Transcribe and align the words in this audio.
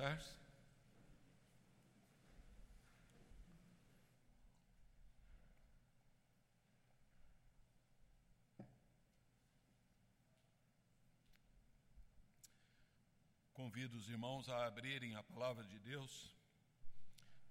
sentar-se. 0.00 0.40
Convido 13.52 13.98
os 13.98 14.08
irmãos 14.08 14.48
a 14.48 14.66
abrirem 14.66 15.14
a 15.14 15.22
palavra 15.22 15.64
de 15.64 15.78
Deus 15.80 16.34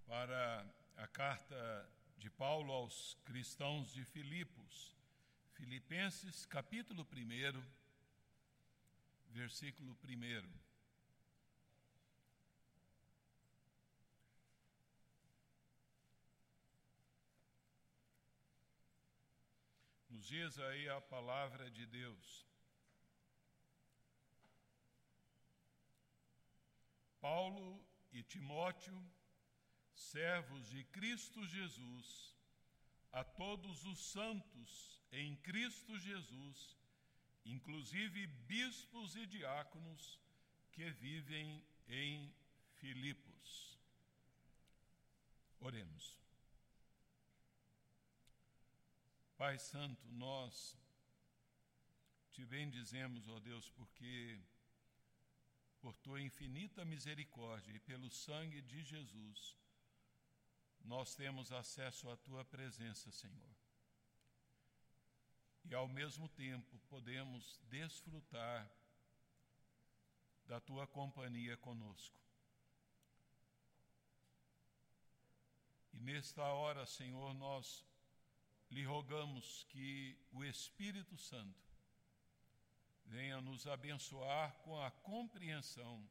para 0.08 0.66
a 0.98 1.08
carta 1.08 1.88
de 2.18 2.32
Paulo 2.32 2.74
aos 2.74 3.16
cristãos 3.26 3.94
de 3.94 4.04
Filipos. 4.04 4.98
Filipenses, 5.54 6.48
capítulo 6.48 7.08
1, 7.14 7.64
versículo 9.30 9.96
1. 10.04 10.69
Nos 20.20 20.28
diz 20.28 20.60
aí 20.60 20.90
a 20.90 21.00
palavra 21.00 21.72
de 21.72 21.86
Deus. 21.86 22.46
Paulo 27.22 27.82
e 28.12 28.22
Timóteo, 28.22 29.02
servos 29.96 30.68
de 30.68 30.84
Cristo 30.84 31.48
Jesus, 31.48 32.36
a 33.14 33.24
todos 33.24 33.86
os 33.86 34.12
santos 34.12 35.02
em 35.14 35.38
Cristo 35.38 35.98
Jesus, 35.98 36.78
inclusive 37.46 38.28
bispos 38.28 39.16
e 39.16 39.26
diáconos 39.26 40.20
que 40.74 40.92
vivem 40.92 41.66
em 41.88 42.36
Filipos. 42.74 43.80
Oremos. 45.62 46.19
Pai 49.40 49.58
Santo, 49.58 50.06
nós 50.12 50.78
te 52.34 52.44
bendizemos, 52.44 53.26
ó 53.30 53.40
Deus, 53.40 53.70
porque 53.70 54.38
por 55.80 55.96
tua 55.96 56.22
infinita 56.22 56.84
misericórdia 56.84 57.72
e 57.74 57.80
pelo 57.80 58.10
sangue 58.10 58.62
de 58.62 58.84
Jesus, 58.84 59.58
nós 60.84 61.16
temos 61.16 61.54
acesso 61.54 62.10
à 62.10 62.18
tua 62.18 62.44
presença, 62.44 63.14
Senhor. 63.14 63.56
E 65.64 65.74
ao 65.74 65.88
mesmo 65.88 66.28
tempo 66.28 66.78
podemos 66.90 67.62
desfrutar 67.70 68.70
da 70.48 70.60
tua 70.60 70.86
companhia 70.86 71.56
conosco. 71.56 72.20
E 75.94 76.00
nesta 76.02 76.44
hora, 76.44 76.86
Senhor, 76.86 77.34
nós 77.36 77.88
lhe 78.70 78.84
rogamos 78.84 79.64
que 79.70 80.18
o 80.32 80.44
Espírito 80.44 81.18
Santo 81.18 81.70
venha 83.06 83.42
nos 83.42 83.66
abençoar 83.66 84.54
com 84.60 84.80
a 84.82 84.92
compreensão 84.92 86.08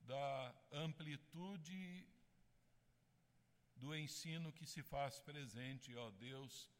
da 0.00 0.54
amplitude 0.72 2.06
do 3.76 3.94
ensino 3.94 4.52
que 4.52 4.66
se 4.66 4.82
faz 4.82 5.20
presente, 5.20 5.94
ó 5.96 6.10
Deus, 6.10 6.70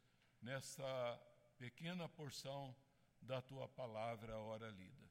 nessa 0.41 1.21
pequena 1.59 2.09
porção 2.09 2.75
da 3.21 3.41
tua 3.41 3.69
palavra, 3.69 4.35
a 4.35 4.39
hora 4.39 4.69
lida. 4.71 5.11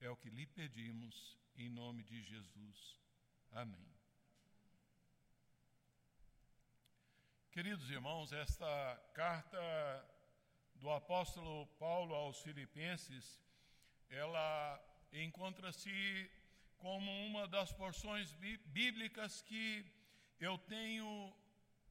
É 0.00 0.08
o 0.08 0.16
que 0.16 0.30
lhe 0.30 0.46
pedimos, 0.46 1.36
em 1.56 1.68
nome 1.68 2.04
de 2.04 2.22
Jesus. 2.22 3.00
Amém. 3.50 3.97
Queridos 7.58 7.90
irmãos, 7.90 8.32
esta 8.32 9.02
carta 9.12 9.58
do 10.76 10.88
apóstolo 10.90 11.66
Paulo 11.76 12.14
aos 12.14 12.40
Filipenses, 12.40 13.42
ela 14.08 14.80
encontra-se 15.12 16.30
como 16.76 17.10
uma 17.26 17.48
das 17.48 17.72
porções 17.72 18.32
bíblicas 18.66 19.42
que 19.42 19.84
eu 20.38 20.56
tenho 20.56 21.36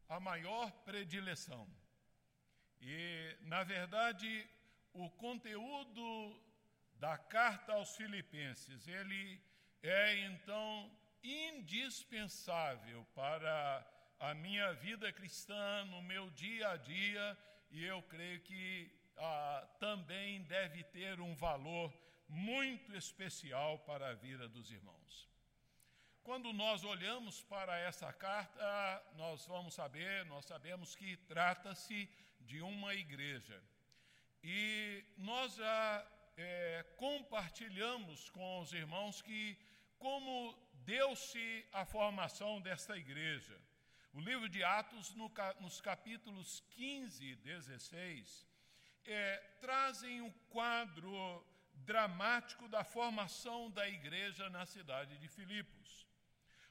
a 0.07 0.21
maior 0.21 0.71
predileção. 0.85 1.67
E, 2.79 3.35
na 3.41 3.65
verdade, 3.65 4.49
o 4.93 5.09
conteúdo 5.09 6.41
da 6.95 7.17
carta 7.17 7.73
aos 7.73 7.93
Filipenses, 7.93 8.87
ele 8.87 9.43
é 9.83 10.17
então 10.27 10.89
indispensável 11.21 13.05
para 13.13 13.96
a 14.19 14.33
minha 14.33 14.73
vida 14.73 15.11
cristã, 15.11 15.85
no 15.85 16.01
meu 16.01 16.29
dia 16.31 16.69
a 16.69 16.77
dia, 16.77 17.37
e 17.69 17.83
eu 17.83 18.01
creio 18.03 18.41
que 18.41 18.91
ah, 19.17 19.67
também 19.79 20.41
deve 20.43 20.83
ter 20.83 21.19
um 21.19 21.35
valor 21.35 21.93
muito 22.27 22.95
especial 22.95 23.79
para 23.79 24.09
a 24.09 24.13
vida 24.13 24.47
dos 24.47 24.71
irmãos. 24.71 25.27
Quando 26.23 26.51
nós 26.51 26.83
olhamos 26.83 27.41
para 27.43 27.77
essa 27.77 28.11
carta, 28.11 29.03
nós 29.15 29.45
vamos 29.45 29.75
saber, 29.75 30.25
nós 30.25 30.45
sabemos 30.45 30.95
que 30.95 31.15
trata-se 31.15 32.09
de 32.41 32.61
uma 32.61 32.93
igreja. 32.93 33.61
E 34.43 35.05
nós 35.17 35.55
já 35.55 36.05
é, 36.35 36.83
compartilhamos 36.97 38.29
com 38.29 38.59
os 38.59 38.73
irmãos 38.73 39.21
que 39.21 39.57
como 39.97 40.53
deu-se 40.85 41.65
a 41.71 41.85
formação 41.85 42.59
desta 42.61 42.97
igreja. 42.97 43.57
O 44.13 44.19
livro 44.19 44.49
de 44.49 44.63
Atos, 44.63 45.13
no, 45.13 45.31
nos 45.59 45.79
capítulos 45.81 46.63
15 46.71 47.23
e 47.23 47.35
16, 47.35 48.47
é, 49.05 49.37
trazem 49.61 50.21
um 50.21 50.31
quadro 50.49 51.45
dramático 51.85 52.67
da 52.67 52.83
formação 52.83 53.69
da 53.71 53.87
igreja 53.87 54.49
na 54.49 54.65
cidade 54.65 55.17
de 55.17 55.27
Filipos. 55.27 56.07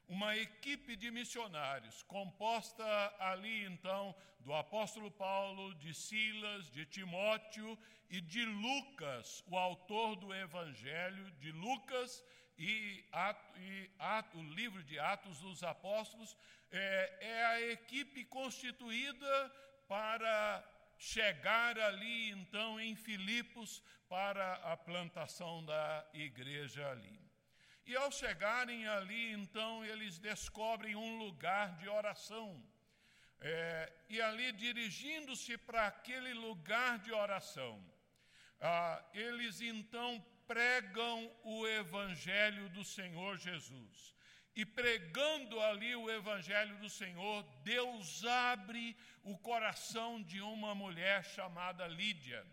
Uma 0.09 0.37
equipe 0.37 0.95
de 0.95 1.11
missionários, 1.11 2.03
composta 2.05 2.85
ali 3.19 3.65
então 3.65 4.15
do 4.41 4.55
apóstolo 4.55 5.11
Paulo, 5.11 5.75
de 5.75 5.93
Silas, 5.93 6.71
de 6.71 6.87
Timóteo 6.87 7.77
e 8.09 8.21
de 8.21 8.45
Lucas, 8.45 9.43
o 9.49 9.59
autor 9.59 10.15
do 10.17 10.33
evangelho, 10.33 11.31
de 11.33 11.51
Lucas 11.51 12.23
e, 12.59 13.05
ato, 13.13 13.61
e 13.61 13.91
ato, 13.99 14.39
o 14.39 14.55
livro 14.55 14.83
de 14.83 14.99
Atos 14.99 15.41
dos 15.41 15.63
Apóstolos, 15.63 16.37
é, 16.71 17.19
é 17.21 17.45
a 17.47 17.61
equipe 17.73 18.25
constituída 18.25 19.53
para 19.87 20.65
chegar 20.99 21.79
ali, 21.79 22.31
então, 22.31 22.81
em 22.81 22.97
Filipos, 22.97 23.83
para 24.09 24.55
a 24.73 24.77
plantação 24.77 25.65
da 25.65 26.07
igreja 26.15 26.89
ali. 26.91 27.21
E 27.85 27.95
ao 27.95 28.11
chegarem 28.11 28.89
ali, 28.89 29.33
então, 29.33 29.85
eles 29.85 30.19
descobrem 30.19 30.97
um 30.97 31.19
lugar 31.19 31.77
de 31.77 31.89
oração. 31.89 32.65
É, 33.41 33.93
e 34.09 34.21
ali, 34.21 34.51
dirigindo-se 34.53 35.59
para 35.59 35.87
aquele 35.87 36.33
lugar 36.33 36.99
de 36.99 37.13
oração, 37.13 37.85
ah, 38.61 39.05
eles 39.13 39.61
então 39.61 40.25
pregam 40.47 41.31
o 41.43 41.67
Evangelho 41.67 42.69
do 42.71 42.85
Senhor 42.85 43.37
Jesus. 43.39 44.15
E 44.55 44.65
pregando 44.65 45.61
ali 45.61 45.95
o 45.95 46.11
Evangelho 46.11 46.79
do 46.79 46.89
Senhor, 46.89 47.43
Deus 47.63 48.25
abre 48.25 48.97
o 49.23 49.37
coração 49.37 50.23
de 50.23 50.41
uma 50.41 50.75
mulher 50.75 51.25
chamada 51.25 51.87
Lídia. 51.87 52.47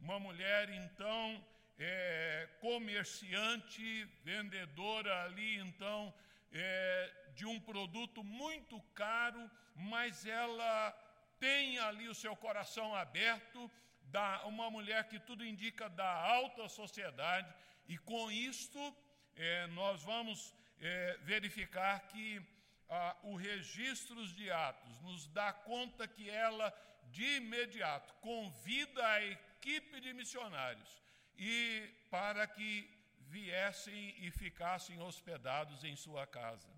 Uma 0.00 0.18
mulher, 0.18 0.68
então, 0.70 1.44
é, 1.78 2.48
comerciante, 2.60 4.04
vendedora 4.24 5.24
ali, 5.24 5.56
então, 5.58 6.12
é, 6.50 7.12
de 7.34 7.46
um 7.46 7.60
produto 7.60 8.24
muito 8.24 8.80
caro, 8.92 9.48
mas 9.76 10.26
ela 10.26 10.90
tem 11.38 11.78
ali 11.78 12.08
o 12.08 12.14
seu 12.14 12.34
coração 12.34 12.94
aberto 12.94 13.70
da 14.06 14.44
uma 14.46 14.70
mulher 14.70 15.08
que 15.08 15.18
tudo 15.18 15.44
indica 15.44 15.88
da 15.88 16.08
alta 16.08 16.68
sociedade, 16.68 17.52
e 17.88 17.98
com 17.98 18.30
isto 18.30 18.96
é, 19.34 19.66
nós 19.68 20.02
vamos 20.02 20.54
é, 20.80 21.18
verificar 21.22 22.06
que 22.08 22.42
ah, 22.88 23.16
o 23.22 23.36
registro 23.36 24.26
de 24.28 24.50
Atos 24.50 25.00
nos 25.02 25.26
dá 25.28 25.52
conta 25.52 26.06
que 26.06 26.30
ela, 26.30 26.72
de 27.10 27.36
imediato, 27.36 28.14
convida 28.14 29.06
a 29.06 29.24
equipe 29.24 30.00
de 30.00 30.12
missionários 30.12 31.02
e 31.36 31.88
para 32.10 32.46
que 32.46 32.88
viessem 33.28 34.14
e 34.18 34.30
ficassem 34.30 35.00
hospedados 35.02 35.82
em 35.84 35.96
sua 35.96 36.26
casa. 36.26 36.70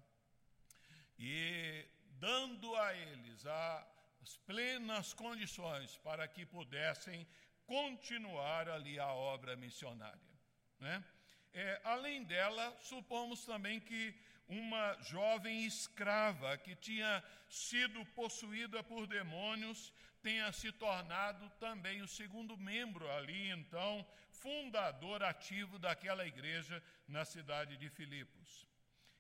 E 1.19 1.87
dando 2.19 2.75
a 2.77 2.95
eles 2.95 3.47
a 3.47 3.87
as 4.23 4.37
plenas 4.39 5.13
condições 5.13 5.97
para 5.99 6.27
que 6.27 6.45
pudessem 6.45 7.27
continuar 7.67 8.69
ali 8.69 8.99
a 8.99 9.13
obra 9.13 9.57
missionária. 9.57 10.39
Né? 10.81 11.05
É, 11.53 11.81
além 11.85 12.25
dela, 12.25 12.77
supomos 12.81 13.45
também 13.45 13.81
que 13.81 14.15
uma 14.49 14.97
jovem 15.03 15.67
escrava 15.67 16.57
que 16.57 16.75
tinha 16.75 17.23
sido 17.49 18.05
possuída 18.07 18.83
por 18.83 19.07
demônios 19.07 19.93
tenha 20.23 20.51
se 20.53 20.73
tornado 20.73 21.49
também 21.61 22.03
o 22.03 22.09
segundo 22.09 22.57
membro 22.57 23.11
ali, 23.11 23.51
então, 23.51 24.07
fundador 24.31 25.23
ativo 25.23 25.79
daquela 25.79 26.27
igreja 26.27 26.83
na 27.07 27.25
cidade 27.25 27.77
de 27.77 27.89
Filipos. 27.89 28.67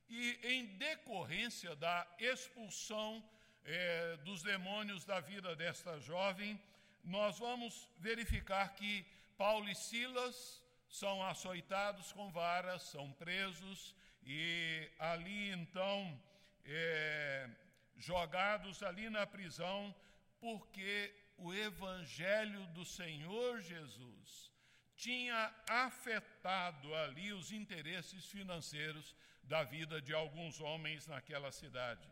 E 0.08 0.38
em 0.42 0.66
decorrência 0.78 1.76
da 1.76 2.06
expulsão 2.18 3.22
é, 3.64 4.16
dos 4.18 4.42
demônios 4.42 5.04
da 5.04 5.20
vida 5.20 5.54
desta 5.54 5.98
jovem, 6.00 6.60
nós 7.04 7.38
vamos 7.38 7.88
verificar 7.98 8.74
que 8.74 9.04
Paulo 9.36 9.68
e 9.68 9.74
Silas 9.74 10.62
são 10.88 11.22
açoitados 11.22 12.12
com 12.12 12.30
varas, 12.30 12.82
são 12.82 13.12
presos 13.12 13.94
e 14.24 14.90
ali 14.98 15.50
então 15.50 16.20
é, 16.64 17.48
jogados 17.96 18.82
ali 18.82 19.08
na 19.08 19.26
prisão, 19.26 19.94
porque 20.40 21.14
o 21.36 21.54
Evangelho 21.54 22.66
do 22.68 22.84
Senhor 22.84 23.60
Jesus 23.60 24.50
tinha 24.96 25.54
afetado 25.68 26.92
ali 26.94 27.32
os 27.32 27.52
interesses 27.52 28.26
financeiros 28.26 29.14
da 29.44 29.62
vida 29.62 30.02
de 30.02 30.12
alguns 30.12 30.60
homens 30.60 31.06
naquela 31.06 31.52
cidade. 31.52 32.06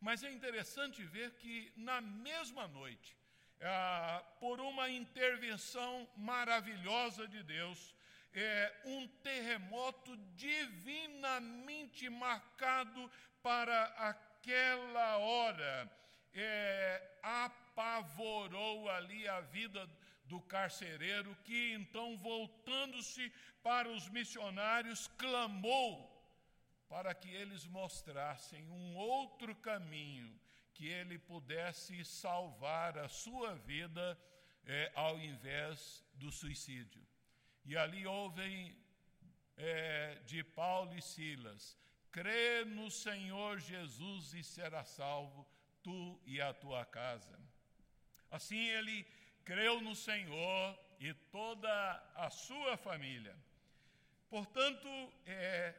Mas 0.00 0.22
é 0.22 0.30
interessante 0.30 1.02
ver 1.02 1.32
que 1.32 1.72
na 1.76 2.00
mesma 2.00 2.68
noite, 2.68 3.16
ah, 3.60 4.22
por 4.38 4.60
uma 4.60 4.88
intervenção 4.90 6.08
maravilhosa 6.16 7.26
de 7.26 7.42
Deus, 7.42 7.94
é, 8.32 8.72
um 8.84 9.08
terremoto 9.22 10.14
divinamente 10.36 12.08
marcado 12.10 13.10
para 13.42 13.84
aquela 13.96 15.16
hora, 15.16 15.90
é, 16.34 17.18
apavorou 17.22 18.90
ali 18.90 19.26
a 19.26 19.40
vida 19.40 19.88
do 20.26 20.40
carcereiro, 20.40 21.34
que 21.44 21.72
então, 21.72 22.18
voltando-se 22.18 23.32
para 23.62 23.88
os 23.88 24.08
missionários, 24.10 25.08
clamou 25.16 26.15
para 26.88 27.14
que 27.14 27.28
eles 27.28 27.66
mostrassem 27.66 28.68
um 28.70 28.96
outro 28.96 29.54
caminho, 29.56 30.38
que 30.72 30.86
ele 30.86 31.18
pudesse 31.18 32.04
salvar 32.04 32.98
a 32.98 33.08
sua 33.08 33.54
vida 33.54 34.18
é, 34.64 34.92
ao 34.94 35.18
invés 35.18 36.04
do 36.14 36.30
suicídio. 36.30 37.06
E 37.64 37.76
ali 37.76 38.06
ouvem 38.06 38.76
é, 39.56 40.20
de 40.26 40.44
Paulo 40.44 40.94
e 40.94 41.02
Silas: 41.02 41.76
crê 42.12 42.64
no 42.64 42.90
Senhor 42.90 43.58
Jesus 43.58 44.34
e 44.34 44.42
será 44.42 44.84
salvo, 44.84 45.46
tu 45.82 46.20
e 46.24 46.40
a 46.40 46.52
tua 46.52 46.84
casa. 46.84 47.38
Assim 48.30 48.68
ele 48.68 49.04
creu 49.44 49.80
no 49.80 49.94
Senhor 49.94 50.78
e 50.98 51.14
toda 51.14 52.12
a 52.14 52.28
sua 52.30 52.76
família. 52.76 53.36
Portanto, 54.28 54.88
é, 55.24 55.74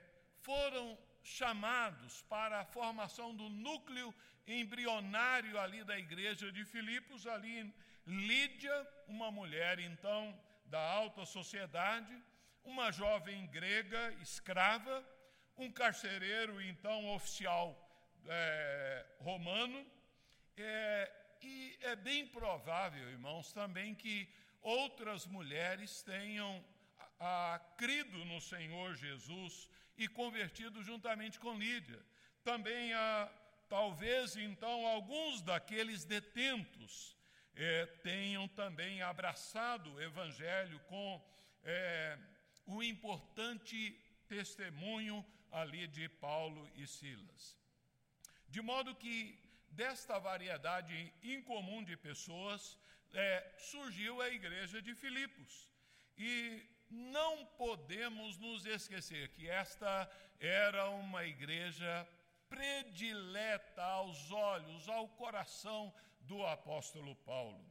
foram 0.48 0.98
chamados 1.22 2.22
para 2.34 2.62
a 2.62 2.66
formação 2.66 3.36
do 3.36 3.50
núcleo 3.50 4.16
embrionário 4.48 5.60
ali 5.60 5.84
da 5.84 6.00
igreja 6.00 6.50
de 6.58 6.64
Filipos, 6.64 7.28
ali 7.28 7.74
Lídia, 8.06 8.78
uma 9.10 9.30
mulher 9.30 9.78
então 9.78 10.22
da 10.68 10.80
alta 10.80 11.26
sociedade, 11.26 12.16
uma 12.64 12.94
jovem 12.94 13.46
grega 13.48 14.14
escrava, 14.22 14.96
um 15.58 15.70
carcereiro 15.70 16.62
então 16.62 17.14
oficial 17.14 17.68
é, 18.26 19.06
romano, 19.20 19.86
é, 20.56 21.12
e 21.42 21.78
é 21.82 21.96
bem 21.98 22.26
provável, 22.26 23.10
irmãos, 23.10 23.52
também 23.52 23.94
que 23.94 24.34
outras 24.62 25.26
mulheres 25.26 26.02
tenham 26.04 26.64
a, 27.20 27.56
a, 27.56 27.60
crido 27.78 28.24
no 28.24 28.40
Senhor 28.40 28.96
Jesus 28.96 29.70
e 29.98 30.08
convertido 30.08 30.84
juntamente 30.84 31.40
com 31.40 31.58
Lídia. 31.58 32.00
Também 32.44 32.94
há, 32.94 33.30
talvez, 33.68 34.36
então, 34.36 34.86
alguns 34.86 35.42
daqueles 35.42 36.06
detentos 36.06 37.16
é, 37.56 37.86
tenham 38.04 38.48
também 38.48 39.02
abraçado 39.02 39.94
o 39.94 40.02
Evangelho 40.02 40.80
com 40.82 41.22
o 42.66 42.82
importante 42.82 44.00
testemunho 44.28 45.26
ali 45.52 45.88
de 45.88 46.08
Paulo 46.08 46.70
e 46.76 46.86
Silas. 46.88 47.58
De 48.48 48.62
modo 48.62 48.96
que 48.96 49.38
desta 49.70 50.18
variedade 50.20 51.14
incomum 51.22 51.84
de 51.84 51.98
pessoas 51.98 52.78
é, 53.14 53.56
surgiu 53.58 54.22
a 54.22 54.30
igreja 54.30 54.82
de 54.82 54.94
Filipos. 54.96 55.72
E 56.18 56.64
não 56.90 57.46
podemos 57.58 58.38
nos 58.38 58.66
esquecer 58.66 59.30
que 59.30 59.50
esta 59.50 60.10
era 60.40 60.90
uma 60.90 61.26
igreja 61.26 62.08
predileta 62.50 63.84
aos 63.84 64.32
olhos, 64.32 64.88
ao 64.88 65.08
coração 65.10 65.94
do 66.22 66.46
apóstolo 66.46 67.16
Paulo. 67.18 67.66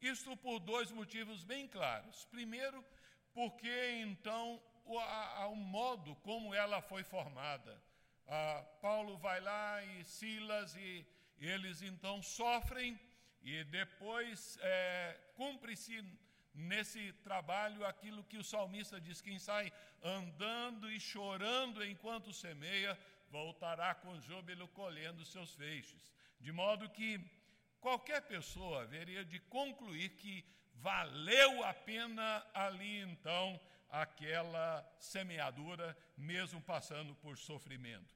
Isto 0.00 0.36
por 0.36 0.58
dois 0.60 0.90
motivos 0.90 1.44
bem 1.44 1.66
claros. 1.66 2.24
Primeiro, 2.26 2.84
porque 3.32 4.00
então 4.00 4.62
o, 4.84 4.98
a, 4.98 5.46
o 5.48 5.56
modo 5.56 6.14
como 6.16 6.54
ela 6.54 6.80
foi 6.80 7.02
formada. 7.02 7.82
Ah, 8.26 8.64
Paulo 8.80 9.16
vai 9.18 9.40
lá 9.40 9.84
e 9.84 10.04
Silas 10.04 10.74
e 10.76 11.06
eles 11.38 11.82
então 11.82 12.22
sofrem 12.22 12.98
e 13.42 13.62
depois 13.64 14.58
é, 14.60 15.20
cumpre-se 15.36 16.02
nesse 16.56 17.12
trabalho 17.22 17.84
aquilo 17.84 18.24
que 18.24 18.38
o 18.38 18.44
salmista 18.44 19.00
diz: 19.00 19.20
quem 19.20 19.38
sai 19.38 19.72
andando 20.02 20.90
e 20.90 20.98
chorando 20.98 21.84
enquanto 21.84 22.32
semeia, 22.32 22.98
voltará 23.30 23.94
com 23.94 24.20
júbilo 24.20 24.66
colhendo 24.68 25.24
seus 25.24 25.54
feixes. 25.54 26.12
De 26.40 26.50
modo 26.50 26.88
que 26.88 27.20
qualquer 27.80 28.22
pessoa 28.22 28.82
haveria 28.82 29.24
de 29.24 29.38
concluir 29.40 30.10
que 30.10 30.44
valeu 30.74 31.64
a 31.64 31.74
pena 31.74 32.44
ali 32.54 33.00
então 33.00 33.60
aquela 33.90 34.84
semeadura, 34.98 35.96
mesmo 36.16 36.60
passando 36.60 37.14
por 37.16 37.36
sofrimento. 37.38 38.15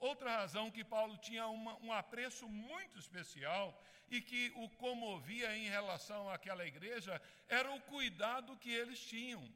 Outra 0.00 0.38
razão 0.38 0.70
que 0.70 0.82
Paulo 0.82 1.16
tinha 1.18 1.46
uma, 1.46 1.76
um 1.84 1.92
apreço 1.92 2.48
muito 2.48 2.98
especial 2.98 3.78
e 4.10 4.20
que 4.20 4.52
o 4.56 4.68
comovia 4.70 5.54
em 5.56 5.68
relação 5.68 6.28
àquela 6.30 6.66
igreja 6.66 7.20
era 7.48 7.70
o 7.70 7.80
cuidado 7.82 8.56
que 8.56 8.72
eles 8.72 8.98
tinham. 8.98 9.46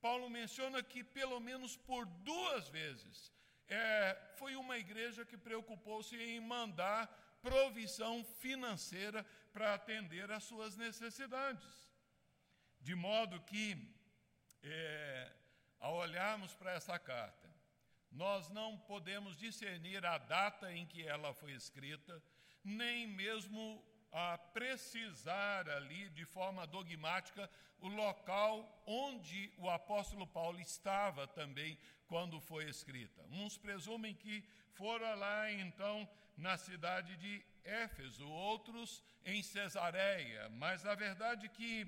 Paulo 0.00 0.30
menciona 0.30 0.82
que 0.82 1.02
pelo 1.02 1.38
menos 1.40 1.76
por 1.76 2.06
duas 2.06 2.68
vezes 2.68 3.32
é, 3.68 4.16
foi 4.36 4.56
uma 4.56 4.78
igreja 4.78 5.24
que 5.24 5.36
preocupou-se 5.36 6.16
em 6.16 6.40
mandar 6.40 7.06
provisão 7.42 8.24
financeira 8.24 9.24
para 9.52 9.74
atender 9.74 10.30
às 10.30 10.44
suas 10.44 10.76
necessidades. 10.76 11.88
De 12.80 12.94
modo 12.94 13.40
que, 13.42 13.76
é, 14.62 15.32
ao 15.78 15.96
olharmos 15.96 16.54
para 16.54 16.72
essa 16.72 16.98
carta, 16.98 17.39
nós 18.10 18.48
não 18.50 18.76
podemos 18.76 19.36
discernir 19.36 20.04
a 20.04 20.18
data 20.18 20.72
em 20.72 20.86
que 20.86 21.06
ela 21.06 21.32
foi 21.32 21.52
escrita, 21.52 22.22
nem 22.64 23.06
mesmo 23.06 23.84
a 24.12 24.36
precisar 24.36 25.68
ali 25.68 26.08
de 26.10 26.24
forma 26.24 26.66
dogmática 26.66 27.48
o 27.78 27.88
local 27.88 28.82
onde 28.86 29.52
o 29.56 29.70
apóstolo 29.70 30.26
Paulo 30.26 30.60
estava 30.60 31.26
também 31.26 31.78
quando 32.06 32.40
foi 32.40 32.68
escrita. 32.68 33.22
Uns 33.30 33.56
presumem 33.56 34.14
que 34.14 34.44
fora 34.72 35.14
lá 35.14 35.50
então 35.52 36.08
na 36.36 36.56
cidade 36.56 37.16
de 37.16 37.44
Éfeso, 37.62 38.26
outros 38.26 39.02
em 39.24 39.42
Cesareia, 39.42 40.48
mas 40.50 40.82
na 40.82 40.94
verdade 40.94 41.48
que 41.48 41.86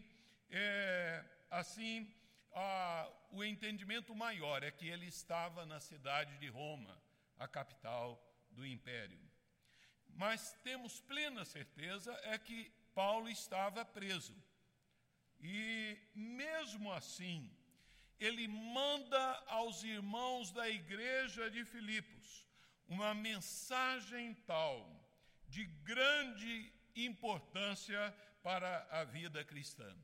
é, 0.50 1.25
assim 1.50 2.09
a, 2.55 3.11
o 3.32 3.42
entendimento 3.42 4.14
maior 4.14 4.62
é 4.62 4.70
que 4.70 4.86
ele 4.86 5.06
estava 5.06 5.64
na 5.64 5.80
cidade 5.80 6.36
de 6.38 6.48
Roma, 6.48 7.02
a 7.38 7.48
capital 7.48 8.22
do 8.50 8.64
império. 8.66 9.18
Mas 10.14 10.52
temos 10.62 11.00
plena 11.00 11.44
certeza 11.44 12.12
é 12.24 12.38
que 12.38 12.70
Paulo 12.94 13.30
estava 13.30 13.84
preso. 13.84 14.36
E 15.40 15.98
mesmo 16.14 16.92
assim, 16.92 17.50
ele 18.20 18.46
manda 18.46 19.42
aos 19.46 19.82
irmãos 19.82 20.52
da 20.52 20.68
igreja 20.68 21.50
de 21.50 21.64
Filipos 21.64 22.46
uma 22.86 23.14
mensagem 23.14 24.34
tal 24.46 25.02
de 25.48 25.64
grande 25.64 26.70
importância 26.94 28.14
para 28.42 28.86
a 28.90 29.04
vida 29.04 29.42
cristã. 29.42 29.96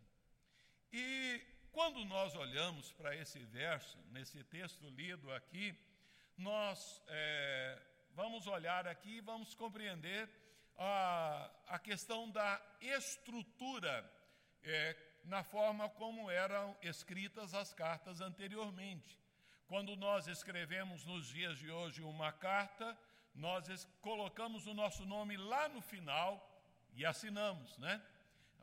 E 0.91 1.43
quando 1.79 2.05
nós 2.07 2.35
olhamos 2.35 2.91
para 2.95 3.15
esse 3.15 3.39
verso, 3.39 3.97
nesse 4.11 4.43
texto 4.43 4.91
lido 4.91 5.33
aqui, 5.33 5.73
nós 6.37 7.01
é, 7.07 7.81
vamos 8.17 8.49
olhar 8.49 8.85
aqui 8.89 9.19
e 9.19 9.21
vamos 9.21 9.55
compreender 9.55 10.29
a, 10.77 11.49
a 11.69 11.79
questão 11.79 12.29
da 12.33 12.61
estrutura 12.81 14.05
é, 14.65 14.97
na 15.23 15.45
forma 15.45 15.89
como 15.91 16.29
eram 16.29 16.77
escritas 16.83 17.55
as 17.55 17.73
cartas 17.73 18.21
anteriormente. 18.21 19.17
Quando 19.69 19.95
nós 19.95 20.27
escrevemos 20.27 21.05
nos 21.05 21.29
dias 21.29 21.61
de 21.61 21.71
hoje 21.71 22.03
uma 22.03 22.33
carta, 22.33 22.99
nós 23.33 23.85
colocamos 24.01 24.67
o 24.67 24.75
nosso 24.75 25.07
nome 25.07 25.37
lá 25.37 25.69
no 25.69 25.81
final 25.81 26.45
e 26.93 27.07
assinamos, 27.07 27.79
né? 27.79 28.05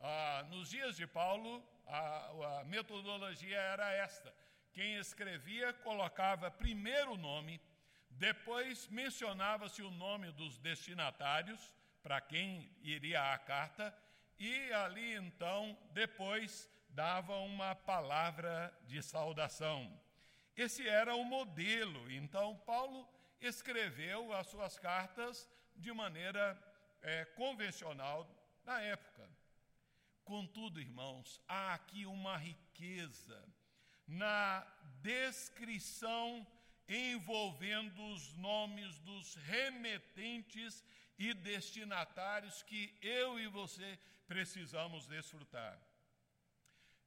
Ah, 0.02 0.44
nos 0.50 0.68
dias 0.68 0.98
de 0.98 1.06
Paulo, 1.06 1.66
a, 1.86 2.60
a 2.60 2.64
metodologia 2.64 3.58
era 3.58 3.92
esta: 3.92 4.32
quem 4.72 4.96
escrevia 4.96 5.72
colocava 5.72 6.50
primeiro 6.50 7.12
o 7.12 7.16
nome, 7.16 7.60
depois 8.10 8.88
mencionava-se 8.88 9.82
o 9.82 9.90
nome 9.90 10.30
dos 10.32 10.58
destinatários, 10.58 11.72
para 12.02 12.20
quem 12.20 12.70
iria 12.82 13.32
a 13.32 13.38
carta, 13.38 13.94
e 14.38 14.72
ali 14.72 15.14
então, 15.14 15.76
depois, 15.92 16.70
dava 16.90 17.36
uma 17.38 17.74
palavra 17.74 18.72
de 18.86 19.02
saudação. 19.02 20.00
Esse 20.56 20.88
era 20.88 21.14
o 21.14 21.24
modelo. 21.24 22.10
Então, 22.10 22.56
Paulo 22.64 23.06
escreveu 23.40 24.32
as 24.32 24.46
suas 24.46 24.78
cartas 24.78 25.48
de 25.74 25.92
maneira 25.92 26.58
é, 27.02 27.24
convencional 27.24 28.26
na 28.64 28.80
época. 28.80 29.28
Contudo, 30.26 30.80
irmãos, 30.80 31.40
há 31.46 31.72
aqui 31.72 32.04
uma 32.04 32.36
riqueza 32.36 33.48
na 34.08 34.66
descrição 35.00 36.44
envolvendo 36.88 38.04
os 38.12 38.34
nomes 38.34 38.98
dos 38.98 39.36
remetentes 39.36 40.84
e 41.16 41.32
destinatários 41.32 42.60
que 42.64 42.98
eu 43.00 43.38
e 43.38 43.46
você 43.46 43.96
precisamos 44.26 45.06
desfrutar. 45.06 45.80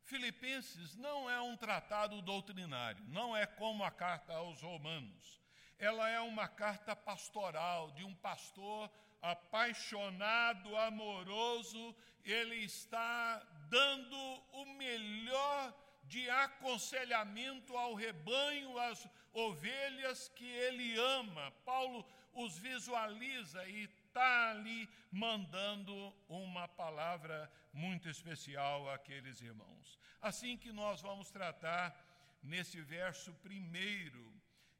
Filipenses 0.06 0.96
não 0.96 1.30
é 1.30 1.42
um 1.42 1.58
tratado 1.58 2.22
doutrinário, 2.22 3.04
não 3.10 3.36
é 3.36 3.46
como 3.46 3.84
a 3.84 3.92
carta 3.92 4.34
aos 4.34 4.62
Romanos. 4.62 5.42
Ela 5.78 6.10
é 6.10 6.22
uma 6.22 6.48
carta 6.48 6.96
pastoral 6.96 7.92
de 7.92 8.06
um 8.06 8.16
pastor 8.16 8.90
apaixonado, 9.22 10.76
amoroso, 10.78 11.96
ele 12.24 12.58
está 12.58 13.42
dando 13.70 14.18
o 14.54 14.66
melhor 14.78 15.74
de 16.04 16.30
aconselhamento 16.30 17.78
ao 17.78 17.94
rebanho, 17.94 18.78
às 18.80 19.08
ovelhas 19.34 20.30
que 20.30 20.46
ele 20.46 20.98
ama. 20.98 21.52
Paulo 21.66 22.06
os 22.34 22.58
visualiza 22.58 23.68
e 23.68 23.84
está 23.84 24.52
ali 24.52 24.90
mandando 25.12 25.94
uma 26.28 26.68
palavra 26.68 27.52
muito 27.72 28.10
especial 28.10 28.90
àqueles 28.90 29.42
irmãos. 29.42 30.00
Assim 30.22 30.58
que 30.58 30.72
nós 30.72 31.02
vamos 31.02 31.30
tratar 31.30 31.96
nesse 32.42 32.82
verso 32.82 33.34
primeiro, 33.36 34.34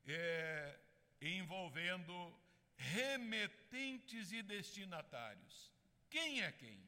é, 0.08 0.80
envolvendo 1.22 2.34
remetentes 2.80 4.32
e 4.32 4.42
destinatários. 4.42 5.72
Quem 6.10 6.42
é 6.42 6.52
quem? 6.52 6.82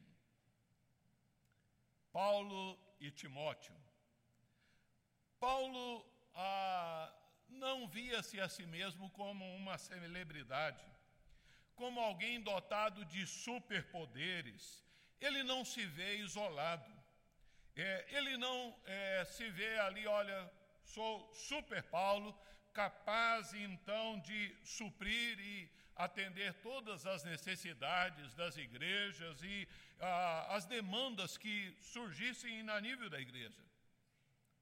Paulo 2.10 2.78
e 2.98 3.10
Timóteo. 3.10 3.76
Paulo 5.38 6.04
ah, 6.34 7.12
não 7.48 7.86
via-se 7.86 8.40
a 8.40 8.48
si 8.48 8.64
mesmo 8.66 9.10
como 9.10 9.44
uma 9.56 9.76
celebridade, 9.76 10.84
como 11.76 12.00
alguém 12.00 12.40
dotado 12.40 13.04
de 13.04 13.26
superpoderes. 13.26 14.82
Ele 15.20 15.42
não 15.42 15.64
se 15.64 15.84
vê 15.84 16.16
isolado. 16.16 16.90
É, 17.76 18.06
ele 18.10 18.36
não 18.36 18.76
é, 18.84 19.24
se 19.24 19.48
vê 19.50 19.78
ali, 19.80 20.06
olha, 20.06 20.50
sou 20.84 21.32
super 21.32 21.82
Paulo, 21.84 22.36
capaz 22.72 23.52
então 23.54 24.18
de 24.20 24.54
suprir 24.62 25.38
e 25.40 25.81
atender 25.96 26.54
todas 26.62 27.06
as 27.06 27.22
necessidades 27.24 28.34
das 28.34 28.56
igrejas 28.56 29.42
e 29.42 29.68
ah, 30.00 30.56
as 30.56 30.64
demandas 30.64 31.36
que 31.36 31.74
surgissem 31.80 32.62
na 32.62 32.80
nível 32.80 33.08
da 33.10 33.20
igreja. 33.20 33.62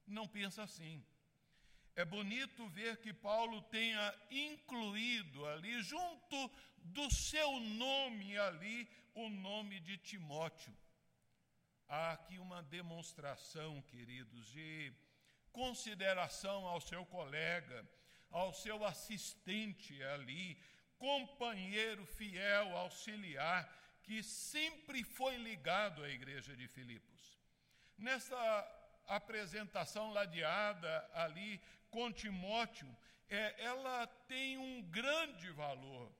Não 0.05 0.27
pensa 0.27 0.63
assim. 0.63 1.03
É 1.95 2.05
bonito 2.05 2.67
ver 2.69 2.97
que 2.97 3.13
Paulo 3.13 3.61
tenha 3.63 4.15
incluído 4.29 5.45
ali, 5.47 5.81
junto 5.83 6.51
do 6.77 7.09
seu 7.11 7.59
nome 7.59 8.37
ali, 8.37 8.87
o 9.13 9.29
nome 9.29 9.79
de 9.79 9.97
Timóteo. 9.97 10.75
Há 11.87 12.13
aqui 12.13 12.39
uma 12.39 12.63
demonstração, 12.63 13.81
queridos, 13.81 14.49
de 14.51 14.93
consideração 15.51 16.65
ao 16.65 16.79
seu 16.79 17.05
colega, 17.05 17.85
ao 18.29 18.53
seu 18.53 18.85
assistente 18.85 20.01
ali, 20.03 20.57
companheiro 21.01 22.05
fiel, 22.05 22.77
auxiliar, 22.77 23.61
que 24.03 24.21
sempre 24.21 25.03
foi 25.03 25.35
ligado 25.37 26.03
à 26.03 26.09
igreja 26.09 26.55
de 26.55 26.67
Filipos. 26.67 27.39
Nessa 27.97 28.37
apresentação 29.07 30.11
ladeada 30.11 31.09
ali 31.13 31.59
com 31.89 32.11
Timóteo, 32.11 32.95
é, 33.27 33.63
ela 33.63 34.05
tem 34.27 34.59
um 34.59 34.83
grande 34.83 35.49
valor. 35.51 36.11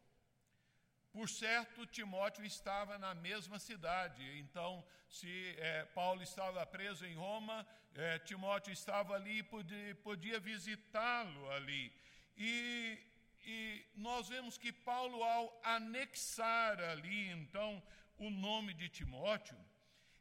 Por 1.11 1.29
certo, 1.29 1.85
Timóteo 1.85 2.43
estava 2.43 2.97
na 2.97 3.13
mesma 3.13 3.59
cidade, 3.59 4.23
então, 4.39 4.83
se 5.09 5.55
é, 5.59 5.85
Paulo 5.93 6.23
estava 6.23 6.65
preso 6.65 7.05
em 7.05 7.13
Roma, 7.13 7.67
é, 7.93 8.17
Timóteo 8.19 8.73
estava 8.73 9.13
ali 9.13 9.39
e 9.39 9.43
podia, 9.43 9.95
podia 9.95 10.39
visitá-lo 10.39 11.51
ali. 11.51 11.93
E, 12.37 12.97
e 13.43 13.85
nós 13.95 14.29
vemos 14.29 14.57
que 14.57 14.71
Paulo, 14.71 15.23
ao 15.23 15.61
anexar 15.63 16.79
ali, 16.79 17.29
então, 17.29 17.81
o 18.17 18.29
nome 18.29 18.73
de 18.73 18.87
Timóteo, 18.89 19.57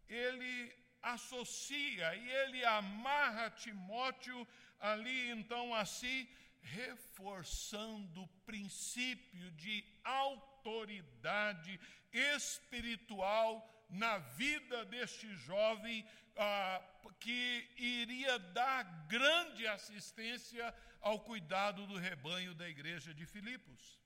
ele 0.08 0.74
associa 1.02 2.14
e 2.14 2.30
ele 2.30 2.64
amarra 2.64 3.50
Timóteo 3.50 4.46
ali, 4.78 5.30
então, 5.30 5.74
assim, 5.74 6.28
reforçando 6.62 8.22
o 8.22 8.28
princípio 8.44 9.50
de 9.52 9.84
autoridade 10.04 11.78
espiritual 12.12 13.66
na 13.90 14.18
vida 14.18 14.84
deste 14.84 15.34
jovem 15.36 16.06
ah, 16.36 16.82
que 17.18 17.68
iria 17.76 18.38
dar 18.38 18.84
grande 19.06 19.66
assistência 19.66 20.74
ao 21.00 21.20
cuidado 21.20 21.86
do 21.86 21.96
rebanho 21.96 22.54
da 22.54 22.68
igreja 22.68 23.12
de 23.12 23.26
Filipos. 23.26 23.98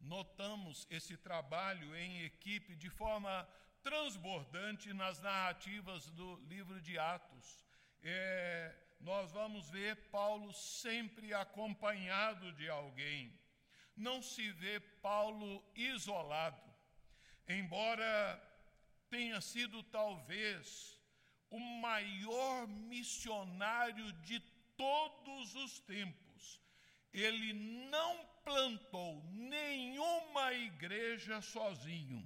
Notamos 0.00 0.86
esse 0.90 1.16
trabalho 1.16 1.94
em 1.96 2.22
equipe 2.22 2.74
de 2.76 2.88
forma 2.88 3.48
transbordante 3.82 4.92
nas 4.92 5.20
narrativas 5.20 6.08
do 6.10 6.36
livro 6.48 6.80
de 6.80 6.98
Atos. 6.98 7.64
É, 8.02 8.74
nós 9.00 9.32
vamos 9.32 9.68
ver 9.70 9.96
Paulo 10.10 10.52
sempre 10.52 11.34
acompanhado 11.34 12.52
de 12.52 12.68
alguém. 12.68 13.32
Não 13.96 14.22
se 14.22 14.50
vê 14.52 14.78
Paulo 14.78 15.64
isolado, 15.74 16.67
embora 17.48 18.42
tenha 19.08 19.40
sido 19.40 19.82
talvez 19.84 20.98
o 21.50 21.58
maior 21.58 22.66
missionário 22.66 24.12
de 24.24 24.40
todos 24.76 25.54
os 25.54 25.80
tempos. 25.80 26.60
Ele 27.12 27.52
não 27.90 28.26
plantou 28.44 29.24
nenhuma 29.32 30.52
igreja 30.52 31.40
sozinho. 31.40 32.24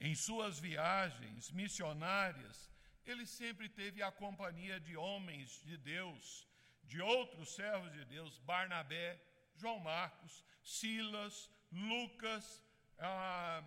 Em 0.00 0.14
suas 0.14 0.60
viagens 0.60 1.50
missionárias, 1.50 2.70
ele 3.04 3.26
sempre 3.26 3.68
teve 3.68 4.02
a 4.02 4.12
companhia 4.12 4.78
de 4.78 4.96
homens 4.96 5.60
de 5.64 5.76
Deus, 5.76 6.46
de 6.84 7.00
outros 7.00 7.54
servos 7.54 7.90
de 7.92 8.04
Deus, 8.04 8.38
Barnabé, 8.40 9.20
João 9.56 9.80
Marcos, 9.80 10.44
Silas, 10.62 11.50
Lucas. 11.72 12.62
Ah, 12.98 13.64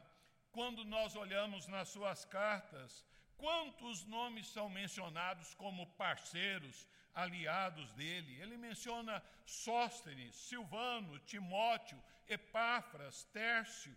quando 0.51 0.83
nós 0.83 1.15
olhamos 1.15 1.67
nas 1.67 1.89
suas 1.89 2.25
cartas, 2.25 3.05
quantos 3.37 4.05
nomes 4.05 4.47
são 4.47 4.69
mencionados 4.69 5.53
como 5.55 5.87
parceiros, 5.93 6.87
aliados 7.13 7.91
dele? 7.93 8.39
Ele 8.41 8.57
menciona 8.57 9.23
Sóstenes, 9.45 10.35
Silvano, 10.35 11.19
Timóteo, 11.19 12.01
Epáfras, 12.27 13.23
Tércio. 13.25 13.95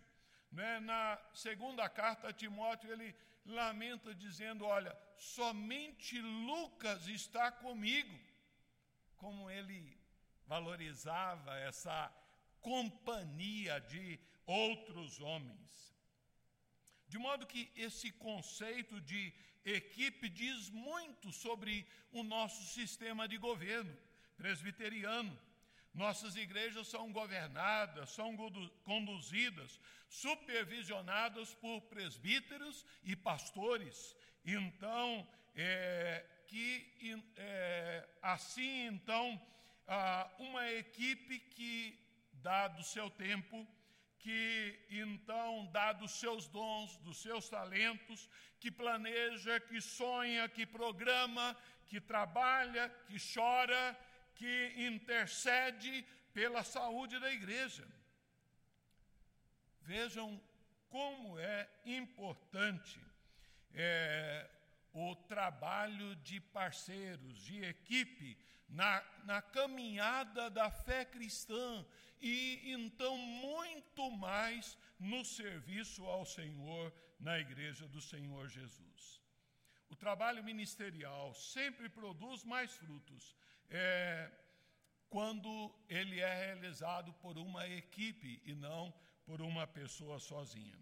Né? 0.51 0.79
Na 0.79 1.19
segunda 1.33 1.87
carta 1.89 2.29
a 2.29 2.33
Timóteo, 2.33 2.91
ele 2.91 3.15
lamenta 3.45 4.13
dizendo: 4.15 4.65
Olha, 4.65 4.97
somente 5.17 6.19
Lucas 6.19 7.07
está 7.07 7.51
comigo. 7.51 8.19
Como 9.17 9.49
ele 9.49 9.97
valorizava 10.45 11.57
essa 11.59 12.11
companhia 12.61 13.79
de 13.79 14.19
outros 14.45 15.19
homens. 15.19 15.94
De 17.15 17.19
modo 17.19 17.47
que 17.47 17.71
esse 17.77 18.11
conceito 18.11 18.99
de 18.99 19.33
equipe 19.63 20.27
diz 20.27 20.69
muito 20.69 21.31
sobre 21.31 21.87
o 22.11 22.23
nosso 22.23 22.61
sistema 22.73 23.25
de 23.25 23.37
governo 23.37 23.97
presbiteriano. 24.35 25.33
Nossas 25.93 26.35
igrejas 26.35 26.89
são 26.89 27.13
governadas, 27.13 28.09
são 28.09 28.35
conduzidas, 28.83 29.79
supervisionadas 30.09 31.53
por 31.53 31.79
presbíteros 31.83 32.85
e 33.01 33.15
pastores. 33.15 34.13
Então, 34.45 35.25
é, 35.55 36.25
que 36.47 37.23
é, 37.37 38.09
assim, 38.21 38.87
então, 38.87 39.41
uma 40.37 40.69
equipe 40.69 41.39
que, 41.39 41.97
dado 42.33 42.83
seu 42.83 43.09
tempo, 43.09 43.65
que 44.25 44.79
então, 44.89 45.69
dado 45.71 46.05
os 46.05 46.13
seus 46.19 46.47
dons, 46.47 46.97
dos 46.97 47.21
seus 47.21 47.47
talentos, 47.47 48.27
que 48.59 48.71
planeja, 48.71 49.59
que 49.59 49.79
sonha, 49.79 50.49
que 50.49 50.65
programa, 50.65 51.55
que 51.85 52.01
trabalha, 52.01 52.89
que 53.05 53.17
chora, 53.19 53.95
que 54.33 54.73
intercede 54.77 56.03
pela 56.33 56.63
saúde 56.63 57.19
da 57.19 57.31
igreja. 57.31 57.87
Vejam 59.81 60.41
como 60.89 61.37
é 61.37 61.69
importante 61.85 62.99
é, 63.75 64.49
o 64.91 65.15
trabalho 65.15 66.15
de 66.15 66.39
parceiros, 66.39 67.37
de 67.43 67.63
equipe, 67.63 68.35
na, 68.67 69.03
na 69.23 69.39
caminhada 69.39 70.49
da 70.49 70.71
fé 70.71 71.05
cristã 71.05 71.85
e 72.21 72.71
então 72.71 73.17
muito 73.17 74.09
mais 74.11 74.77
no 74.99 75.23
serviço 75.23 76.05
ao 76.05 76.25
Senhor 76.25 76.93
na 77.19 77.39
igreja 77.39 77.87
do 77.87 78.01
Senhor 78.01 78.47
Jesus. 78.47 79.21
O 79.89 79.95
trabalho 79.95 80.43
ministerial 80.43 81.33
sempre 81.33 81.89
produz 81.89 82.43
mais 82.43 82.71
frutos 82.71 83.35
é, 83.69 84.31
quando 85.09 85.73
ele 85.87 86.19
é 86.19 86.45
realizado 86.45 87.13
por 87.13 87.37
uma 87.37 87.67
equipe 87.67 88.41
e 88.45 88.53
não 88.53 88.93
por 89.25 89.41
uma 89.41 89.65
pessoa 89.65 90.19
sozinha. 90.19 90.79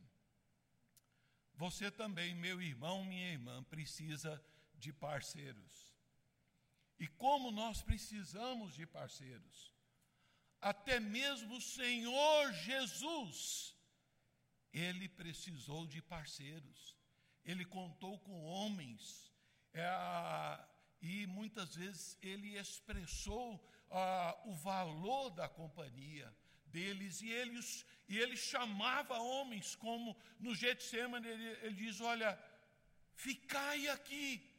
Você 1.56 1.92
também, 1.92 2.34
meu 2.34 2.62
irmão, 2.62 3.06
minha 3.06 3.32
irmã, 3.32 3.64
precisa 3.64 4.44
de 4.76 4.92
parceiros. 4.92 5.94
E 7.00 7.08
como 7.08 7.52
nós 7.52 7.82
precisamos 7.82 8.76
de 8.76 8.86
parceiros. 8.86 9.73
Até 10.64 10.98
mesmo 10.98 11.58
o 11.58 11.62
Senhor 11.62 12.54
Jesus, 12.54 13.76
ele 14.72 15.10
precisou 15.10 15.86
de 15.86 16.02
parceiros. 16.02 16.98
Ele 17.44 17.66
contou 17.66 18.18
com 18.20 18.46
homens. 18.46 19.30
É, 19.74 19.86
e 21.02 21.28
muitas 21.28 21.76
vezes 21.76 22.18
ele 22.22 22.58
expressou 22.58 23.62
ah, 23.92 24.42
o 24.46 24.54
valor 24.54 25.32
da 25.32 25.50
companhia 25.50 26.34
deles 26.68 27.22
e, 27.22 27.30
eles, 27.30 27.86
e 28.08 28.18
ele 28.18 28.38
chamava 28.38 29.20
homens, 29.20 29.76
como 29.76 30.16
no 30.40 30.56
Getsemane 30.56 31.28
ele, 31.28 31.48
ele 31.66 31.76
diz: 31.76 32.00
Olha, 32.00 32.42
ficai 33.16 33.90
aqui 33.90 34.50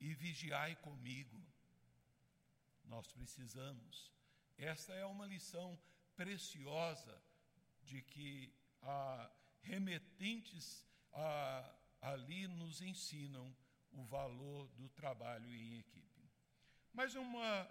e 0.00 0.12
vigiai 0.14 0.74
comigo. 0.76 1.40
Nós 2.86 3.06
precisamos. 3.12 4.10
Esta 4.60 4.92
é 4.92 5.06
uma 5.06 5.24
lição 5.24 5.78
preciosa 6.14 7.18
de 7.82 8.02
que 8.02 8.52
ah, 8.82 9.30
remetentes 9.62 10.86
ali 12.02 12.46
nos 12.46 12.82
ensinam 12.82 13.56
o 13.92 14.04
valor 14.04 14.68
do 14.76 14.86
trabalho 14.90 15.48
em 15.48 15.78
equipe. 15.78 16.30
Mas 16.92 17.14
uma, 17.14 17.70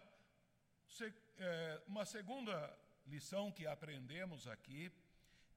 é, 1.38 1.84
uma 1.86 2.06
segunda 2.06 2.75
lição 3.06 3.52
que 3.52 3.67
aprendemos 3.67 4.47
aqui 4.47 4.91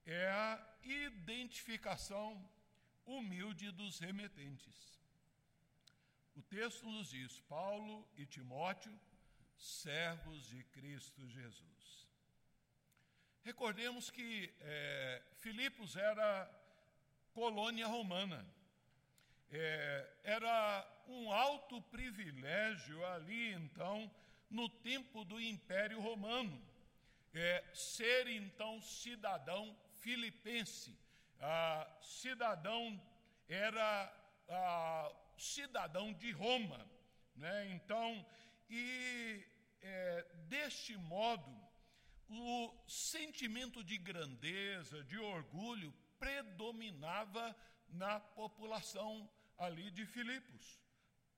é 0.05 0.29
a 0.29 0.77
identificação 0.83 2.47
humilde 3.05 3.71
dos 3.71 3.97
remetentes. 3.97 4.99
O 6.35 6.43
texto 6.43 6.85
nos 6.85 7.09
diz: 7.09 7.39
Paulo 7.41 8.07
e 8.15 8.25
Timóteo, 8.27 8.99
servos 9.63 10.47
de 10.47 10.63
Cristo 10.65 11.27
Jesus. 11.27 12.07
Recordemos 13.43 14.09
que 14.09 14.53
é, 14.61 15.21
Filipos 15.39 15.95
era 15.95 16.49
colônia 17.33 17.87
romana 17.87 18.45
é, 19.53 20.09
era 20.23 20.87
um 21.07 21.31
alto 21.31 21.79
privilégio 21.83 23.05
ali, 23.05 23.53
então, 23.53 24.09
no 24.49 24.67
tempo 24.67 25.23
do 25.23 25.39
Império 25.39 26.01
Romano, 26.01 26.59
é, 27.33 27.63
ser 27.71 28.27
então 28.27 28.81
cidadão 28.81 29.77
filipense. 29.99 30.97
Ah, 31.39 31.87
cidadão 32.01 32.99
era 33.47 34.11
ah, 34.49 35.11
cidadão 35.37 36.11
de 36.13 36.31
Roma. 36.31 36.83
Né? 37.35 37.69
Então, 37.71 38.25
e 38.69 39.45
é, 39.83 40.25
deste 40.47 40.95
modo, 40.97 41.51
o 42.29 42.73
sentimento 42.87 43.83
de 43.83 43.97
grandeza, 43.97 45.03
de 45.03 45.19
orgulho, 45.19 45.93
predominava 46.17 47.55
na 47.89 48.19
população 48.19 49.29
ali 49.57 49.91
de 49.91 50.05
Filipos. 50.05 50.79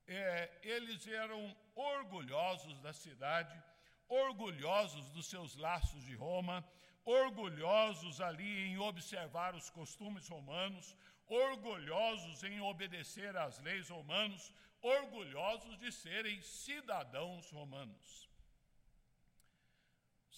É, 0.07 0.59
eles 0.61 1.07
eram 1.07 1.55
orgulhosos 1.73 2.79
da 2.81 2.93
cidade, 2.93 3.61
orgulhosos 4.07 5.09
dos 5.09 5.25
seus 5.27 5.55
laços 5.55 6.03
de 6.03 6.15
Roma, 6.15 6.63
orgulhosos 7.03 8.21
ali 8.21 8.67
em 8.67 8.77
observar 8.77 9.55
os 9.55 9.69
costumes 9.71 10.27
romanos, 10.27 10.95
orgulhosos 11.27 12.43
em 12.43 12.61
obedecer 12.61 13.35
às 13.35 13.59
leis 13.59 13.89
romanos, 13.89 14.53
orgulhosos 14.81 15.77
de 15.79 15.91
serem 15.91 16.39
cidadãos 16.41 17.49
romanos. 17.49 18.29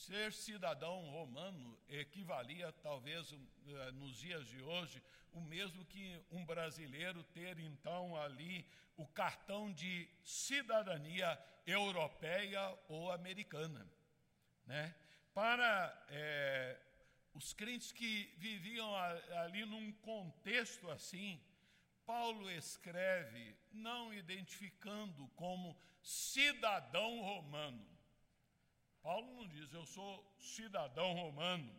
Ser 0.05 0.31
cidadão 0.31 1.09
romano 1.09 1.75
equivalia, 1.89 2.71
talvez, 2.83 3.33
eh, 3.33 3.91
nos 3.93 4.15
dias 4.15 4.47
de 4.47 4.61
hoje, 4.61 5.01
o 5.33 5.41
mesmo 5.41 5.83
que 5.85 6.21
um 6.31 6.45
brasileiro 6.45 7.23
ter 7.23 7.57
então 7.57 8.15
ali 8.15 8.63
o 8.95 9.07
cartão 9.07 9.73
de 9.73 10.07
cidadania 10.23 11.37
europeia 11.65 12.77
ou 12.87 13.11
americana. 13.11 13.91
Né? 14.67 14.95
Para 15.33 16.05
é, 16.09 16.79
os 17.33 17.51
crentes 17.53 17.91
que 17.91 18.31
viviam 18.37 18.95
ali 18.95 19.65
num 19.65 19.91
contexto 19.93 20.91
assim, 20.91 21.41
Paulo 22.05 22.51
escreve 22.51 23.57
não 23.71 24.13
identificando 24.13 25.27
como 25.29 25.75
cidadão 26.03 27.19
romano. 27.19 27.96
Paulo 29.07 29.27
não 29.35 29.47
diz, 29.47 29.73
eu 29.73 29.85
sou 29.85 30.13
cidadão 30.37 31.13
romano 31.13 31.73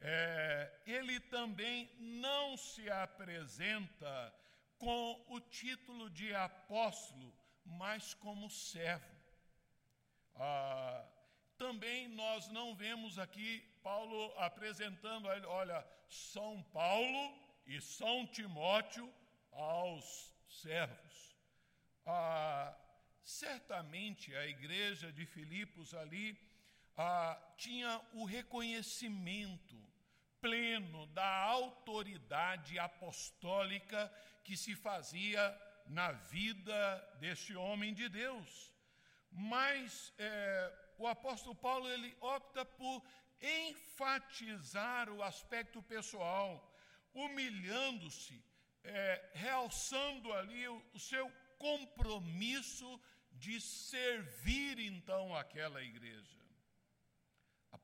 é, 0.00 0.70
ele 0.86 1.18
também 1.20 1.90
não 1.98 2.56
se 2.56 2.90
apresenta 2.90 4.34
com 4.78 5.24
o 5.28 5.40
título 5.40 6.10
de 6.10 6.34
apóstolo, 6.34 7.32
mas 7.64 8.12
como 8.12 8.50
servo. 8.50 9.16
Ah, 10.36 11.06
também 11.56 12.08
nós 12.08 12.48
não 12.48 12.74
vemos 12.74 13.18
aqui 13.18 13.60
Paulo 13.82 14.32
apresentando, 14.38 15.26
olha, 15.46 15.86
São 16.08 16.62
Paulo 16.64 17.38
e 17.66 17.80
São 17.80 18.26
Timóteo 18.26 19.10
aos 19.52 20.34
servos. 20.48 21.36
Ah, 22.04 22.76
certamente 23.22 24.34
a 24.36 24.46
igreja 24.46 25.10
de 25.10 25.24
Filipos 25.24 25.94
ali 25.94 26.38
ah, 26.96 27.40
tinha 27.56 28.00
o 28.12 28.24
reconhecimento 28.24 29.76
pleno 30.40 31.06
da 31.08 31.42
autoridade 31.44 32.78
apostólica 32.78 34.12
que 34.42 34.56
se 34.56 34.76
fazia 34.76 35.58
na 35.86 36.12
vida 36.12 37.16
deste 37.18 37.56
homem 37.56 37.94
de 37.94 38.08
Deus. 38.08 38.72
Mas 39.30 40.12
é, 40.18 40.94
o 40.98 41.06
apóstolo 41.06 41.54
Paulo 41.54 41.88
ele 41.88 42.14
opta 42.20 42.64
por 42.64 43.02
enfatizar 43.40 45.10
o 45.10 45.22
aspecto 45.22 45.82
pessoal, 45.82 46.72
humilhando-se, 47.12 48.44
é, 48.84 49.30
realçando 49.34 50.32
ali 50.32 50.68
o, 50.68 50.84
o 50.92 51.00
seu 51.00 51.30
compromisso 51.58 53.00
de 53.32 53.60
servir 53.60 54.78
então 54.78 55.34
aquela 55.34 55.82
igreja. 55.82 56.43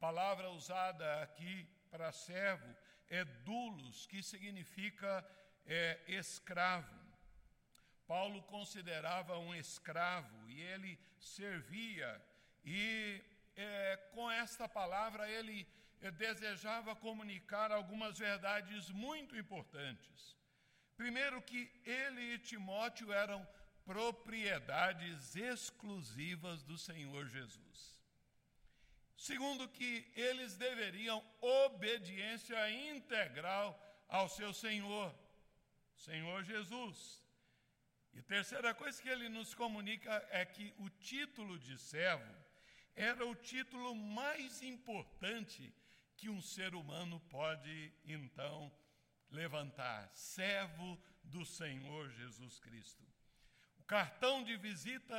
Palavra 0.01 0.49
usada 0.49 1.23
aqui 1.23 1.69
para 1.91 2.11
servo 2.11 2.75
é 3.11 3.23
dulos, 3.23 4.07
que 4.07 4.23
significa 4.23 5.25
é, 5.67 6.01
escravo. 6.09 6.99
Paulo 8.07 8.43
considerava 8.45 9.39
um 9.39 9.55
escravo 9.55 10.49
e 10.49 10.59
ele 10.59 10.99
servia, 11.21 12.21
e 12.65 13.23
é, 13.55 13.97
com 14.15 14.31
esta 14.31 14.67
palavra 14.67 15.29
ele 15.31 15.69
é, 16.01 16.11
desejava 16.11 16.97
comunicar 16.97 17.71
algumas 17.71 18.19
verdades 18.19 18.91
muito 18.91 19.37
importantes. 19.37 20.35
Primeiro, 20.97 21.43
que 21.43 21.71
ele 21.85 22.35
e 22.35 22.39
Timóteo 22.39 23.13
eram 23.13 23.47
propriedades 23.85 25.37
exclusivas 25.37 26.63
do 26.63 26.79
Senhor 26.79 27.27
Jesus. 27.29 27.89
Segundo, 29.20 29.68
que 29.68 30.11
eles 30.16 30.56
deveriam 30.56 31.22
obediência 31.42 32.59
integral 32.88 33.78
ao 34.09 34.30
seu 34.30 34.50
Senhor, 34.54 35.14
Senhor 35.94 36.42
Jesus. 36.42 37.22
E 38.14 38.22
terceira 38.22 38.72
coisa 38.72 39.00
que 39.02 39.11
ele 39.11 39.28
nos 39.28 39.54
comunica 39.54 40.26
é 40.30 40.46
que 40.46 40.72
o 40.78 40.88
título 40.88 41.59
de 41.59 41.76
servo 41.76 42.35
era 42.96 43.26
o 43.26 43.35
título 43.35 43.94
mais 43.94 44.62
importante 44.62 45.70
que 46.16 46.30
um 46.30 46.40
ser 46.40 46.74
humano 46.74 47.20
pode 47.28 47.92
então 48.06 48.72
levantar: 49.30 50.09
servo 50.14 50.98
do 51.24 51.44
Senhor 51.44 52.09
Jesus 52.12 52.59
Cristo. 52.59 53.04
O 53.78 53.85
cartão 53.85 54.42
de 54.42 54.56
visita 54.56 55.14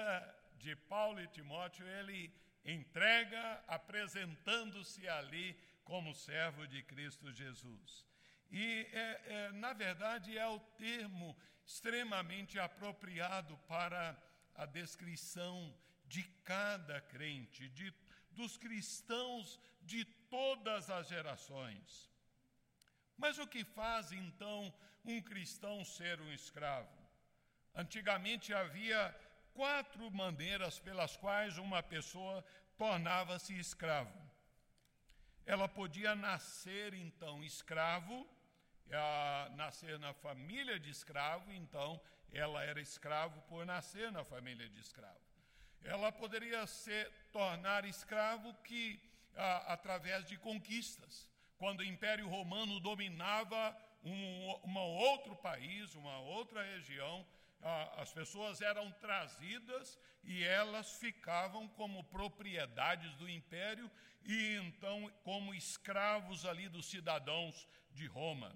de 0.58 0.76
Paulo 0.76 1.22
e 1.22 1.28
Timóteo, 1.28 1.88
ele 1.88 2.41
entrega 2.66 3.64
apresentando-se 3.68 5.08
ali 5.08 5.58
como 5.84 6.14
servo 6.14 6.68
de 6.68 6.84
Cristo 6.84 7.32
Jesus. 7.32 8.06
E, 8.52 8.88
é, 8.92 9.22
é, 9.26 9.52
na 9.54 9.74
verdade, 9.74 10.38
é 10.38 10.48
o 10.48 10.60
termo 10.60 11.38
extremamente 11.66 12.60
apropriado 12.60 13.58
para 13.68 14.18
a 14.56 14.66
descrição 14.66 15.74
de 16.06 16.24
cada 16.44 17.00
crente, 17.00 17.70
de, 17.70 17.94
dos 18.32 18.58
cristãos 18.58 19.60
de 19.82 20.04
todas 20.30 20.90
as 20.90 21.08
gerações. 21.08 22.10
Mas 23.18 23.38
o 23.38 23.48
que 23.48 23.64
faz 23.64 24.12
então 24.12 24.74
um 25.06 25.22
cristão 25.22 25.86
ser 25.86 26.20
um 26.20 26.32
escravo? 26.34 27.02
Antigamente 27.74 28.54
havia 28.54 29.16
quatro 29.54 30.10
maneiras 30.12 30.80
pelas 30.80 31.16
quais 31.18 31.58
uma 31.58 31.82
pessoa 31.82 32.44
tornava-se 32.78 33.58
escravo. 33.58 34.20
Ela 35.46 35.68
podia 35.68 36.16
nascer 36.16 36.94
então 36.94 37.44
escravo, 37.44 38.28
nascer 39.56 39.98
na 40.00 40.14
família 40.14 40.80
de 40.80 40.90
escravo, 40.90 41.52
então 41.54 42.00
ela 42.32 42.64
era 42.64 42.80
escravo 42.80 43.42
por 43.44 43.66
nascer 43.66 44.12
na 44.12 44.24
família 44.24 44.68
de 44.70 44.80
escravo. 44.80 45.20
Ela 45.84 46.12
poderia 46.12 46.66
se 46.68 47.06
tornar 47.32 47.86
escravo 47.86 48.54
que 48.64 49.00
através 49.68 50.26
de 50.26 50.38
conquistas, 50.38 51.28
quando 51.58 51.80
o 51.80 51.86
Império 51.86 52.28
Romano 52.28 52.80
dominava 52.80 53.76
um, 54.04 54.60
um 54.66 54.78
outro 54.78 55.36
país, 55.36 55.94
uma 55.96 56.20
outra 56.20 56.64
região, 56.64 57.26
as 57.98 58.12
pessoas 58.12 58.62
eram 58.62 58.92
trazidas 58.94 60.00
e 60.24 60.44
elas 60.44 60.98
ficavam 60.98 61.68
como 61.70 62.04
propriedades 62.06 63.14
do 63.16 63.30
império 63.30 63.90
e 64.24 64.56
então 64.56 65.12
como 65.24 65.54
escravos 65.54 66.46
ali 66.46 66.68
dos 66.70 66.90
cidadãos 66.90 67.68
de 67.92 68.06
Roma 68.08 68.56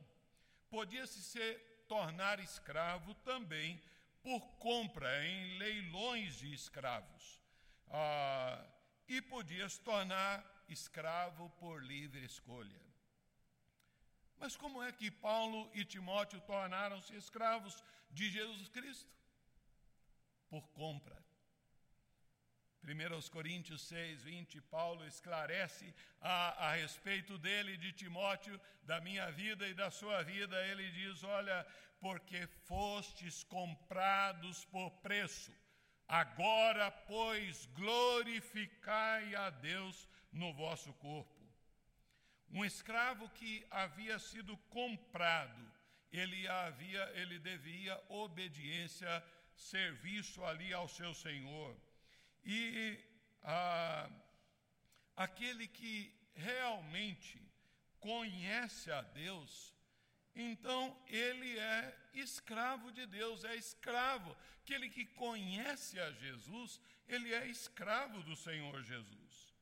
podia-se 0.75 1.23
se 1.23 1.53
tornar 1.87 2.37
escravo 2.39 3.13
também 3.15 3.81
por 4.21 4.41
compra 4.57 5.25
em 5.25 5.57
leilões 5.57 6.35
de 6.35 6.53
escravos. 6.53 7.41
Ah, 7.89 8.65
e 9.07 9.21
podia 9.21 9.69
se 9.69 9.79
tornar 9.79 10.43
escravo 10.67 11.49
por 11.51 11.81
livre 11.81 12.25
escolha. 12.25 12.81
Mas 14.37 14.57
como 14.57 14.83
é 14.83 14.91
que 14.91 15.09
Paulo 15.09 15.69
e 15.73 15.85
Timóteo 15.85 16.41
tornaram-se 16.41 17.15
escravos 17.15 17.81
de 18.15 18.31
Jesus 18.31 18.69
Cristo? 18.69 19.13
Por 20.49 20.65
compra. 20.69 21.23
1 22.83 23.29
Coríntios 23.31 23.81
6, 23.87 24.23
20, 24.23 24.61
Paulo 24.61 25.05
esclarece 25.05 25.93
a, 26.21 26.67
a 26.67 26.75
respeito 26.75 27.37
dele, 27.37 27.77
de 27.77 27.91
Timóteo, 27.91 28.59
da 28.83 29.01
minha 29.01 29.31
vida 29.31 29.67
e 29.67 29.73
da 29.73 29.89
sua 29.89 30.23
vida. 30.23 30.55
Ele 30.67 30.89
diz: 30.91 31.23
Olha, 31.23 31.65
porque 31.99 32.47
fostes 32.67 33.43
comprados 33.43 34.63
por 34.65 34.91
preço, 35.01 35.51
agora, 36.07 36.91
pois, 36.91 37.65
glorificai 37.73 39.33
a 39.35 39.49
Deus 39.49 40.07
no 40.31 40.53
vosso 40.53 40.93
corpo. 40.93 41.33
Um 42.51 42.63
escravo 42.63 43.27
que 43.29 43.65
havia 43.71 44.19
sido 44.19 44.55
comprado, 44.69 45.74
ele 46.11 46.47
havia, 46.47 47.11
ele 47.15 47.39
devia 47.39 48.01
obediência, 48.09 49.23
serviço 49.55 50.43
ali 50.43 50.73
ao 50.73 50.87
seu 50.87 51.13
senhor. 51.13 51.75
E 52.43 52.99
ah, 53.43 54.09
aquele 55.15 55.67
que 55.67 56.13
realmente 56.35 57.41
conhece 57.99 58.91
a 58.91 59.01
Deus, 59.01 59.73
então 60.35 60.95
ele 61.07 61.57
é 61.57 61.97
escravo 62.13 62.91
de 62.91 63.05
Deus, 63.05 63.43
é 63.43 63.55
escravo. 63.55 64.35
Aquele 64.61 64.89
que 64.89 65.05
conhece 65.05 65.99
a 65.99 66.11
Jesus, 66.11 66.81
ele 67.07 67.33
é 67.33 67.47
escravo 67.47 68.21
do 68.23 68.35
Senhor 68.35 68.81
Jesus. 68.83 69.53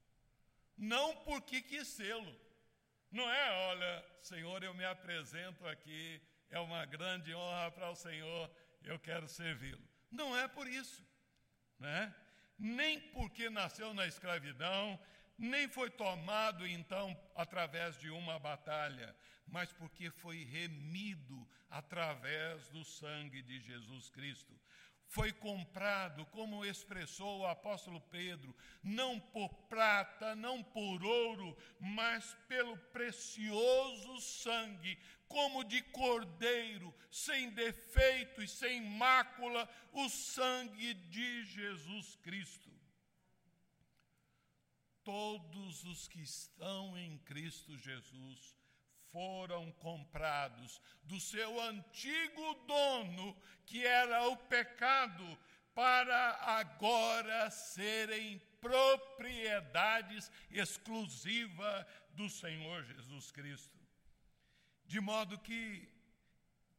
Não 0.78 1.16
porque 1.18 1.62
quis 1.62 1.88
sê-lo. 1.88 2.36
Não 3.12 3.30
é, 3.30 3.52
olha, 3.70 4.06
Senhor, 4.22 4.64
eu 4.64 4.74
me 4.74 4.84
apresento 4.84 5.68
aqui, 5.68 6.20
é 6.54 6.60
uma 6.60 6.86
grande 6.86 7.34
honra 7.34 7.72
para 7.72 7.90
o 7.90 7.96
Senhor, 7.96 8.50
eu 8.84 8.98
quero 9.00 9.28
servi-lo. 9.28 9.84
Não 10.12 10.38
é 10.38 10.48
por 10.48 10.68
isso, 10.68 11.06
né? 11.80 12.14
nem 12.58 13.00
porque 13.00 13.50
nasceu 13.50 13.94
na 13.94 14.08
escravidão, 14.08 15.00
nem 15.38 15.68
foi 15.68 15.90
tomado 15.90 16.66
então 16.66 17.18
através 17.36 18.00
de 18.00 18.10
uma 18.10 18.40
batalha, 18.40 19.16
mas 19.48 19.74
porque 19.74 20.10
foi 20.10 20.44
remido 20.44 21.48
através 21.70 22.70
do 22.70 22.84
sangue 22.86 23.42
de 23.42 23.60
Jesus 23.60 24.10
Cristo. 24.10 24.58
Foi 25.08 25.32
comprado, 25.32 26.26
como 26.28 26.66
expressou 26.66 27.42
o 27.42 27.46
apóstolo 27.46 28.02
Pedro, 28.02 28.56
não 28.82 29.20
por 29.20 29.54
prata, 29.68 30.36
não 30.36 30.64
por 30.64 31.04
ouro, 31.04 31.56
mas 31.80 32.36
pelo 32.48 32.78
precioso 32.78 34.22
sangue 34.22 34.98
como 35.34 35.64
de 35.64 35.82
cordeiro, 35.82 36.94
sem 37.10 37.50
defeito 37.50 38.42
e 38.44 38.48
sem 38.48 38.80
mácula, 38.82 39.68
o 39.92 40.08
sangue 40.08 40.94
de 40.94 41.44
Jesus 41.46 42.16
Cristo. 42.18 42.72
Todos 45.04 45.84
os 45.86 46.08
que 46.08 46.22
estão 46.22 46.96
em 46.96 47.18
Cristo 47.18 47.76
Jesus 47.80 48.56
foram 49.12 49.72
comprados 49.74 50.80
do 51.04 51.20
seu 51.20 51.60
antigo 51.62 52.54
dono, 52.68 53.36
que 53.66 53.86
era 53.86 54.28
o 54.30 54.38
pecado, 54.38 55.26
para 55.74 56.36
agora 56.60 57.50
serem 57.50 58.40
propriedades 58.62 60.32
exclusiva 60.52 61.88
do 62.12 62.30
Senhor 62.30 62.84
Jesus 62.84 63.32
Cristo. 63.32 63.83
De 64.94 65.00
modo 65.00 65.40
que, 65.40 65.90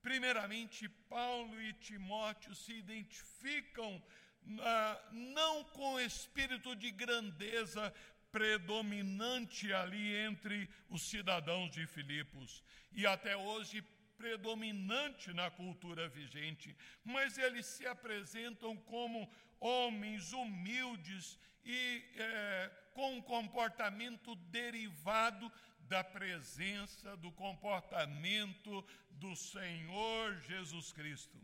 primeiramente, 0.00 0.88
Paulo 0.88 1.61
e 1.61 1.72
Timóteo 1.72 2.55
se 2.55 2.72
identificam 2.72 3.96
uh, 3.96 5.14
não 5.35 5.64
com 5.64 5.94
o 5.94 6.00
espírito 6.00 6.77
de 6.77 6.92
grandeza 6.92 7.92
predominante 8.31 9.72
ali 9.72 10.14
entre 10.14 10.70
os 10.88 11.03
cidadãos 11.03 11.72
de 11.72 11.88
Filipos, 11.88 12.62
e 12.92 13.05
até 13.05 13.37
hoje 13.37 13.83
predominante 14.16 15.33
na 15.33 15.50
cultura 15.50 16.09
vigente, 16.09 16.77
mas 17.03 17.37
eles 17.37 17.66
se 17.66 17.85
apresentam 17.85 18.77
como 18.77 19.29
homens 19.59 20.33
humildes 20.33 21.37
e 21.64 22.05
é, 22.16 22.70
com 22.92 23.16
um 23.16 23.22
comportamento 23.22 24.37
derivado 24.37 25.50
da 25.88 26.03
presença, 26.03 27.16
do 27.16 27.31
comportamento 27.33 28.85
do 29.11 29.35
Senhor 29.37 30.40
Jesus 30.40 30.92
Cristo. 30.92 31.38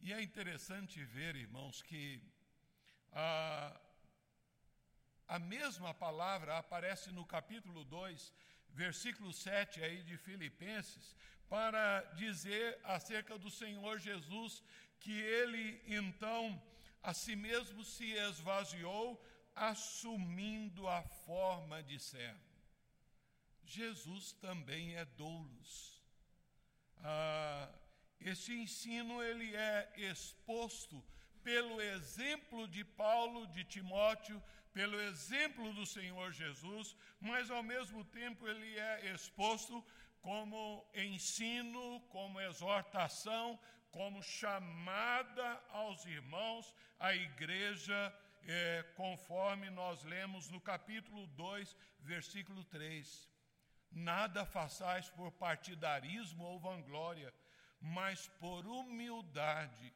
E 0.00 0.12
é 0.12 0.22
interessante 0.22 1.02
ver, 1.04 1.34
irmãos, 1.36 1.82
que 1.82 2.22
a, 3.12 3.80
a 5.26 5.38
mesma 5.38 5.92
palavra 5.92 6.58
aparece 6.58 7.10
no 7.10 7.24
capítulo 7.24 7.84
2, 7.84 8.32
versículo 8.70 9.32
7 9.32 9.82
aí 9.82 10.02
de 10.02 10.16
Filipenses, 10.16 11.16
para 11.48 12.02
dizer 12.14 12.78
acerca 12.84 13.38
do 13.38 13.50
Senhor 13.50 13.98
Jesus 13.98 14.62
que 15.00 15.12
ele 15.12 15.82
então 15.86 16.60
a 17.02 17.14
si 17.14 17.36
mesmo 17.36 17.84
se 17.84 18.12
esvaziou, 18.12 19.22
assumindo 19.54 20.88
a 20.88 21.02
forma 21.02 21.82
de 21.82 21.98
servo. 21.98 22.45
Jesus 23.66 24.32
também 24.32 24.96
é 24.96 25.04
doulos. 25.04 26.02
Ah, 26.98 27.68
esse 28.20 28.52
ensino 28.52 29.22
ele 29.22 29.54
é 29.54 29.92
exposto 29.96 31.04
pelo 31.42 31.80
exemplo 31.80 32.66
de 32.66 32.84
Paulo, 32.84 33.46
de 33.48 33.64
Timóteo, 33.64 34.42
pelo 34.72 35.00
exemplo 35.00 35.72
do 35.74 35.86
Senhor 35.86 36.32
Jesus, 36.32 36.96
mas 37.20 37.50
ao 37.50 37.62
mesmo 37.62 38.04
tempo 38.04 38.46
ele 38.48 38.78
é 38.78 39.12
exposto 39.14 39.84
como 40.20 40.84
ensino, 40.94 42.00
como 42.08 42.40
exortação, 42.40 43.58
como 43.90 44.22
chamada 44.22 45.62
aos 45.70 46.04
irmãos, 46.04 46.74
à 46.98 47.14
igreja, 47.14 48.14
é, 48.42 48.82
conforme 48.96 49.70
nós 49.70 50.02
lemos 50.04 50.50
no 50.50 50.60
capítulo 50.60 51.26
2, 51.28 51.76
versículo 52.00 52.64
3. 52.64 53.35
Nada 53.96 54.44
façais 54.44 55.08
por 55.08 55.32
partidarismo 55.32 56.44
ou 56.44 56.60
vanglória, 56.60 57.32
mas 57.80 58.28
por 58.38 58.66
humildade, 58.66 59.90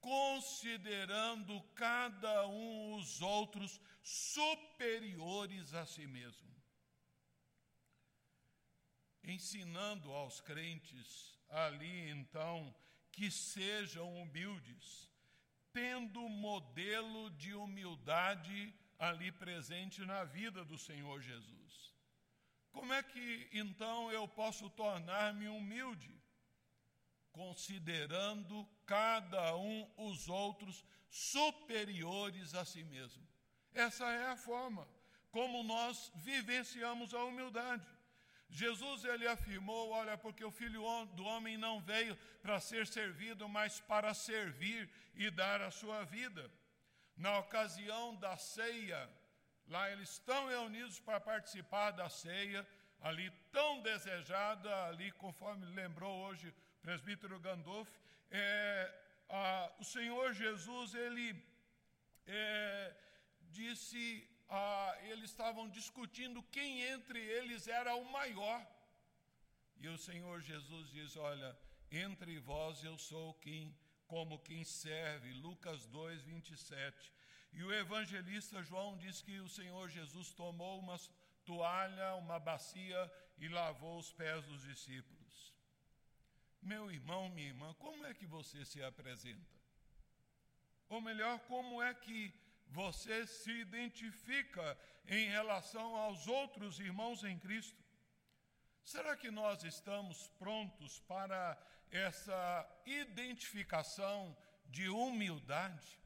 considerando 0.00 1.60
cada 1.74 2.46
um 2.46 2.94
os 2.94 3.20
outros 3.20 3.78
superiores 4.02 5.74
a 5.74 5.84
si 5.84 6.06
mesmo. 6.06 6.50
Ensinando 9.22 10.10
aos 10.10 10.40
crentes 10.40 11.38
ali, 11.50 12.08
então, 12.08 12.74
que 13.12 13.30
sejam 13.30 14.16
humildes, 14.22 15.12
tendo 15.74 16.26
modelo 16.26 17.28
de 17.32 17.52
humildade 17.52 18.74
ali 18.98 19.30
presente 19.30 20.06
na 20.06 20.24
vida 20.24 20.64
do 20.64 20.78
Senhor 20.78 21.20
Jesus. 21.20 21.61
Como 22.72 22.92
é 22.92 23.02
que 23.02 23.48
então 23.52 24.10
eu 24.10 24.26
posso 24.26 24.68
tornar-me 24.70 25.48
humilde? 25.48 26.10
Considerando 27.30 28.68
cada 28.86 29.56
um 29.56 29.90
os 29.96 30.28
outros 30.28 30.84
superiores 31.08 32.54
a 32.54 32.64
si 32.64 32.82
mesmo. 32.84 33.26
Essa 33.72 34.04
é 34.10 34.28
a 34.28 34.36
forma 34.36 34.86
como 35.32 35.62
nós 35.64 36.12
vivenciamos 36.16 37.14
a 37.14 37.24
humildade. 37.24 37.86
Jesus 38.50 39.02
ele 39.04 39.26
afirmou, 39.26 39.90
olha, 39.90 40.16
porque 40.18 40.44
o 40.44 40.50
filho 40.50 40.82
do 41.16 41.24
homem 41.24 41.56
não 41.56 41.80
veio 41.80 42.14
para 42.42 42.60
ser 42.60 42.86
servido, 42.86 43.48
mas 43.48 43.80
para 43.80 44.12
servir 44.12 44.90
e 45.14 45.30
dar 45.30 45.62
a 45.62 45.70
sua 45.70 46.04
vida. 46.04 46.52
Na 47.16 47.38
ocasião 47.38 48.14
da 48.16 48.36
ceia, 48.36 49.08
Lá 49.72 49.90
eles 49.90 50.10
estão 50.10 50.48
reunidos 50.48 51.00
para 51.00 51.18
participar 51.18 51.92
da 51.92 52.06
ceia, 52.10 52.60
ali 53.00 53.30
tão 53.50 53.80
desejada, 53.80 54.70
ali 54.84 55.10
conforme 55.12 55.64
lembrou 55.64 56.14
hoje 56.24 56.48
o 56.48 56.54
presbítero 56.82 57.40
Gandolf, 57.40 57.88
é, 58.30 59.02
a, 59.30 59.72
o 59.80 59.84
Senhor 59.84 60.34
Jesus, 60.34 60.92
ele 60.94 61.42
é, 62.26 62.94
disse, 63.48 64.28
a, 64.46 64.94
eles 65.04 65.30
estavam 65.30 65.66
discutindo 65.70 66.42
quem 66.56 66.82
entre 66.82 67.18
eles 67.18 67.66
era 67.66 67.94
o 67.94 68.04
maior. 68.12 68.60
E 69.78 69.88
o 69.88 69.96
Senhor 69.96 70.42
Jesus 70.42 70.90
diz, 70.90 71.16
olha, 71.16 71.56
entre 71.90 72.38
vós 72.40 72.84
eu 72.84 72.98
sou 72.98 73.32
quem, 73.36 73.74
como 74.06 74.38
quem 74.40 74.64
serve, 74.64 75.32
Lucas 75.32 75.86
2, 75.86 76.24
27. 76.24 77.10
E 77.52 77.62
o 77.62 77.72
evangelista 77.72 78.62
João 78.62 78.96
diz 78.96 79.20
que 79.20 79.38
o 79.40 79.48
Senhor 79.48 79.88
Jesus 79.88 80.32
tomou 80.32 80.78
uma 80.78 80.98
toalha, 81.44 82.14
uma 82.14 82.38
bacia 82.38 83.12
e 83.38 83.48
lavou 83.48 83.98
os 83.98 84.12
pés 84.12 84.44
dos 84.46 84.62
discípulos. 84.62 85.52
Meu 86.62 86.90
irmão, 86.90 87.28
minha 87.28 87.48
irmã, 87.48 87.74
como 87.74 88.06
é 88.06 88.14
que 88.14 88.26
você 88.26 88.64
se 88.64 88.82
apresenta? 88.82 89.60
Ou 90.88 91.00
melhor, 91.00 91.38
como 91.40 91.82
é 91.82 91.92
que 91.92 92.32
você 92.68 93.26
se 93.26 93.50
identifica 93.50 94.78
em 95.06 95.28
relação 95.28 95.96
aos 95.96 96.26
outros 96.26 96.78
irmãos 96.78 97.24
em 97.24 97.38
Cristo? 97.38 97.82
Será 98.84 99.16
que 99.16 99.30
nós 99.30 99.62
estamos 99.62 100.28
prontos 100.38 101.00
para 101.00 101.58
essa 101.90 102.82
identificação 102.86 104.36
de 104.66 104.88
humildade? 104.88 106.01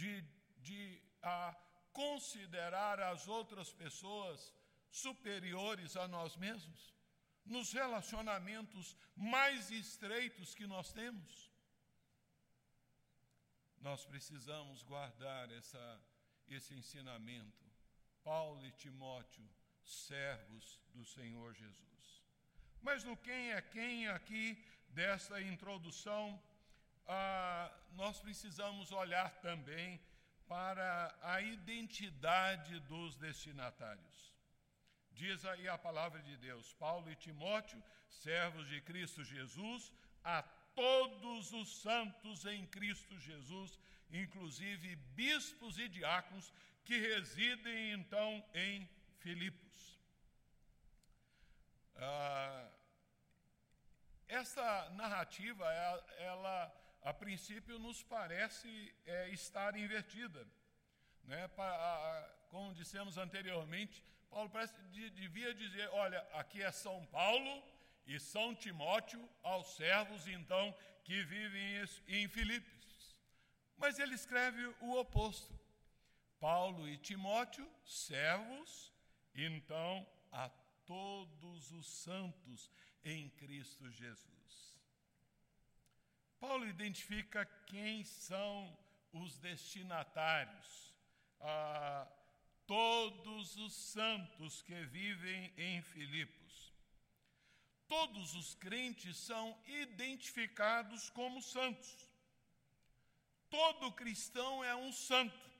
De, 0.00 0.24
de 0.62 1.02
a 1.22 1.54
considerar 1.92 2.98
as 3.00 3.28
outras 3.28 3.70
pessoas 3.72 4.54
superiores 4.90 5.96
a 5.96 6.08
nós 6.08 6.36
mesmos, 6.36 6.94
nos 7.44 7.72
relacionamentos 7.72 8.96
mais 9.14 9.70
estreitos 9.70 10.54
que 10.54 10.66
nós 10.66 10.92
temos. 10.92 11.50
Nós 13.80 14.04
precisamos 14.04 14.82
guardar 14.82 15.50
essa, 15.52 15.84
esse 16.48 16.74
ensinamento. 16.74 17.64
Paulo 18.22 18.64
e 18.66 18.72
Timóteo, 18.72 19.48
servos 19.82 20.80
do 20.94 21.04
Senhor 21.04 21.54
Jesus. 21.54 22.22
Mas 22.80 23.04
no 23.04 23.16
quem 23.16 23.52
é 23.52 23.60
quem 23.60 24.08
aqui 24.08 24.62
dessa 24.88 25.40
introdução, 25.40 26.42
ah, 27.12 27.68
nós 27.94 28.20
precisamos 28.20 28.92
olhar 28.92 29.30
também 29.40 30.00
para 30.46 31.12
a 31.22 31.40
identidade 31.40 32.78
dos 32.80 33.16
destinatários. 33.16 34.32
Diz 35.10 35.44
aí 35.44 35.68
a 35.68 35.76
palavra 35.76 36.22
de 36.22 36.36
Deus: 36.36 36.72
Paulo 36.74 37.10
e 37.10 37.16
Timóteo, 37.16 37.82
servos 38.08 38.68
de 38.68 38.80
Cristo 38.82 39.24
Jesus, 39.24 39.92
a 40.22 40.40
todos 40.74 41.52
os 41.52 41.82
santos 41.82 42.44
em 42.46 42.64
Cristo 42.68 43.18
Jesus, 43.18 43.76
inclusive 44.12 44.94
bispos 45.16 45.78
e 45.78 45.88
diáconos 45.88 46.52
que 46.84 46.96
residem 46.96 47.92
então 47.92 48.44
em 48.54 48.88
Filipos. 49.18 49.98
Ah, 51.96 52.70
essa 54.28 54.90
narrativa, 54.90 55.64
ela 56.18 56.79
a 57.02 57.12
princípio 57.12 57.78
nos 57.78 58.02
parece 58.02 58.94
é, 59.06 59.30
estar 59.30 59.76
invertida. 59.76 60.46
Né? 61.24 61.48
como 62.48 62.74
dissemos 62.74 63.16
anteriormente, 63.16 64.04
Paulo 64.28 64.50
parece, 64.50 64.74
devia 65.10 65.54
dizer: 65.54 65.88
olha, 65.92 66.20
aqui 66.32 66.62
é 66.62 66.72
São 66.72 67.04
Paulo 67.06 67.62
e 68.06 68.18
São 68.18 68.54
Timóteo 68.54 69.28
aos 69.42 69.76
servos, 69.76 70.26
então, 70.26 70.74
que 71.04 71.22
vivem 71.24 71.84
em 72.08 72.28
Filipos. 72.28 73.16
Mas 73.76 73.98
ele 73.98 74.14
escreve 74.14 74.64
o 74.80 74.98
oposto. 74.98 75.58
Paulo 76.38 76.88
e 76.88 76.96
Timóteo, 76.96 77.68
servos, 77.84 78.92
então, 79.34 80.06
a 80.32 80.48
todos 80.86 81.70
os 81.70 81.86
santos 81.86 82.70
em 83.04 83.28
Cristo 83.30 83.90
Jesus. 83.90 84.39
Paulo 86.40 86.66
identifica 86.66 87.44
quem 87.66 88.02
são 88.02 88.74
os 89.12 89.36
destinatários, 89.38 90.94
ah, 91.38 92.08
todos 92.66 93.56
os 93.56 93.74
santos 93.74 94.62
que 94.62 94.82
vivem 94.86 95.52
em 95.58 95.82
Filipos. 95.82 96.72
Todos 97.86 98.34
os 98.34 98.54
crentes 98.54 99.18
são 99.18 99.54
identificados 99.66 101.10
como 101.10 101.42
santos. 101.42 102.08
Todo 103.50 103.92
cristão 103.92 104.64
é 104.64 104.74
um 104.74 104.92
santo. 104.92 105.50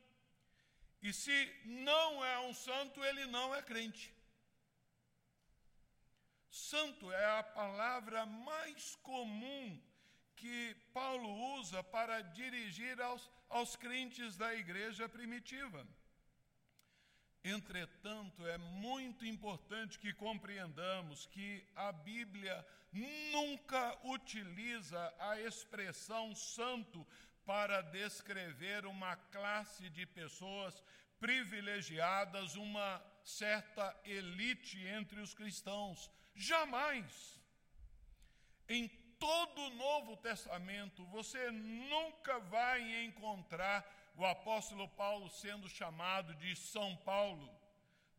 E 1.03 1.13
se 1.13 1.61
não 1.65 2.25
é 2.25 2.39
um 2.41 2.55
santo, 2.55 3.05
ele 3.05 3.27
não 3.27 3.55
é 3.55 3.63
crente. 3.63 4.15
Santo 6.51 7.13
é 7.13 7.39
a 7.39 7.43
palavra 7.43 8.25
mais 8.25 8.95
comum 8.97 9.90
que 10.41 10.75
Paulo 10.95 11.31
usa 11.59 11.83
para 11.83 12.23
dirigir 12.23 13.01
aos, 13.01 13.31
aos 13.49 13.77
crentes 13.77 14.37
da 14.37 14.55
igreja 14.55 15.07
primitiva. 15.09 15.87
Entretanto, 17.45 18.47
é 18.47 18.57
muito 18.59 19.25
importante 19.27 19.99
que 19.99 20.13
compreendamos 20.13 21.27
que 21.27 21.65
a 21.75 21.93
Bíblia 21.93 22.67
nunca 23.33 23.99
utiliza 24.05 25.15
a 25.19 25.41
expressão 25.41 26.35
santo 26.35 27.07
para 27.45 27.83
descrever 27.83 28.87
uma 28.87 29.17
classe 29.17 29.89
de 29.91 30.07
pessoas 30.07 30.83
privilegiadas, 31.19 32.57
uma 32.57 33.03
certa 33.23 33.95
elite 34.05 34.79
entre 34.87 35.21
os 35.21 35.35
cristãos. 35.35 36.11
Jamais. 36.35 37.41
Em 38.69 38.89
todo 39.21 39.61
o 39.61 39.71
Novo 39.75 40.17
Testamento, 40.17 41.05
você 41.07 41.51
nunca 41.51 42.41
vai 42.41 43.05
encontrar 43.05 43.87
o 44.17 44.25
apóstolo 44.25 44.89
Paulo 44.89 45.29
sendo 45.29 45.69
chamado 45.69 46.35
de 46.35 46.57
São 46.57 46.97
Paulo. 46.97 47.49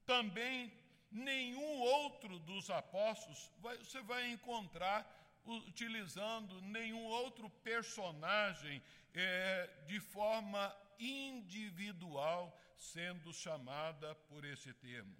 Também 0.06 0.72
nenhum 1.12 1.80
outro 1.80 2.40
dos 2.40 2.70
apóstolos 2.70 3.52
vai, 3.60 3.78
você 3.78 4.02
vai 4.04 4.30
encontrar 4.30 5.20
utilizando 5.44 6.62
nenhum 6.62 7.04
outro 7.04 7.50
personagem 7.50 8.82
é, 9.14 9.70
de 9.88 10.00
forma 10.00 10.74
individual 11.00 12.56
sendo 12.78 13.34
chamada 13.34 14.14
por 14.30 14.46
esse 14.46 14.72
termo. 14.74 15.16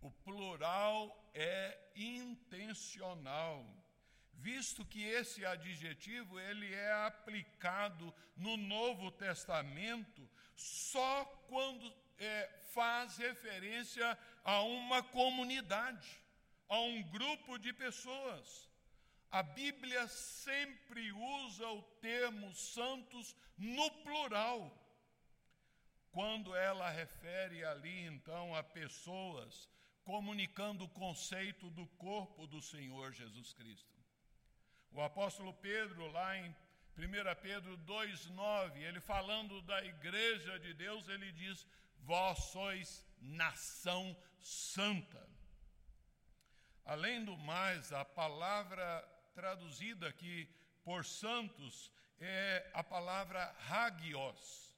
O 0.00 0.10
plural 0.10 1.30
é 1.34 1.78
intencional, 1.94 3.66
visto 4.40 4.84
que 4.84 5.02
esse 5.02 5.44
adjetivo 5.44 6.38
ele 6.40 6.72
é 6.72 6.92
aplicado 7.06 8.12
no 8.36 8.56
Novo 8.56 9.10
Testamento 9.10 10.28
só 10.56 11.24
quando 11.48 11.92
é, 12.18 12.48
faz 12.72 13.16
referência 13.16 14.18
a 14.44 14.62
uma 14.62 15.02
comunidade, 15.02 16.20
a 16.68 16.78
um 16.80 17.02
grupo 17.02 17.58
de 17.58 17.72
pessoas. 17.72 18.68
A 19.30 19.42
Bíblia 19.42 20.08
sempre 20.08 21.12
usa 21.12 21.66
o 21.68 21.82
termo 22.00 22.52
santos 22.54 23.34
no 23.56 23.90
plural. 24.02 24.76
Quando 26.10 26.56
ela 26.56 26.90
refere 26.90 27.64
ali, 27.64 28.06
então, 28.06 28.54
a 28.56 28.62
pessoas 28.62 29.68
comunicando 30.04 30.84
o 30.84 30.88
conceito 30.88 31.70
do 31.70 31.86
corpo 31.86 32.46
do 32.46 32.60
Senhor 32.60 33.12
Jesus 33.12 33.52
Cristo. 33.52 33.99
O 34.92 35.00
apóstolo 35.00 35.54
Pedro, 35.54 36.10
lá 36.10 36.36
em 36.36 36.54
1 36.96 37.40
Pedro 37.40 37.78
2,9, 37.78 38.76
ele 38.76 39.00
falando 39.00 39.62
da 39.62 39.84
igreja 39.84 40.58
de 40.58 40.74
Deus, 40.74 41.08
ele 41.08 41.30
diz: 41.32 41.66
Vós 42.00 42.38
sois 42.44 43.06
nação 43.20 44.16
santa. 44.38 45.28
Além 46.84 47.24
do 47.24 47.36
mais, 47.36 47.92
a 47.92 48.04
palavra 48.04 49.02
traduzida 49.34 50.08
aqui 50.08 50.48
por 50.82 51.04
santos 51.04 51.92
é 52.18 52.70
a 52.74 52.82
palavra 52.82 53.54
hagios. 53.68 54.74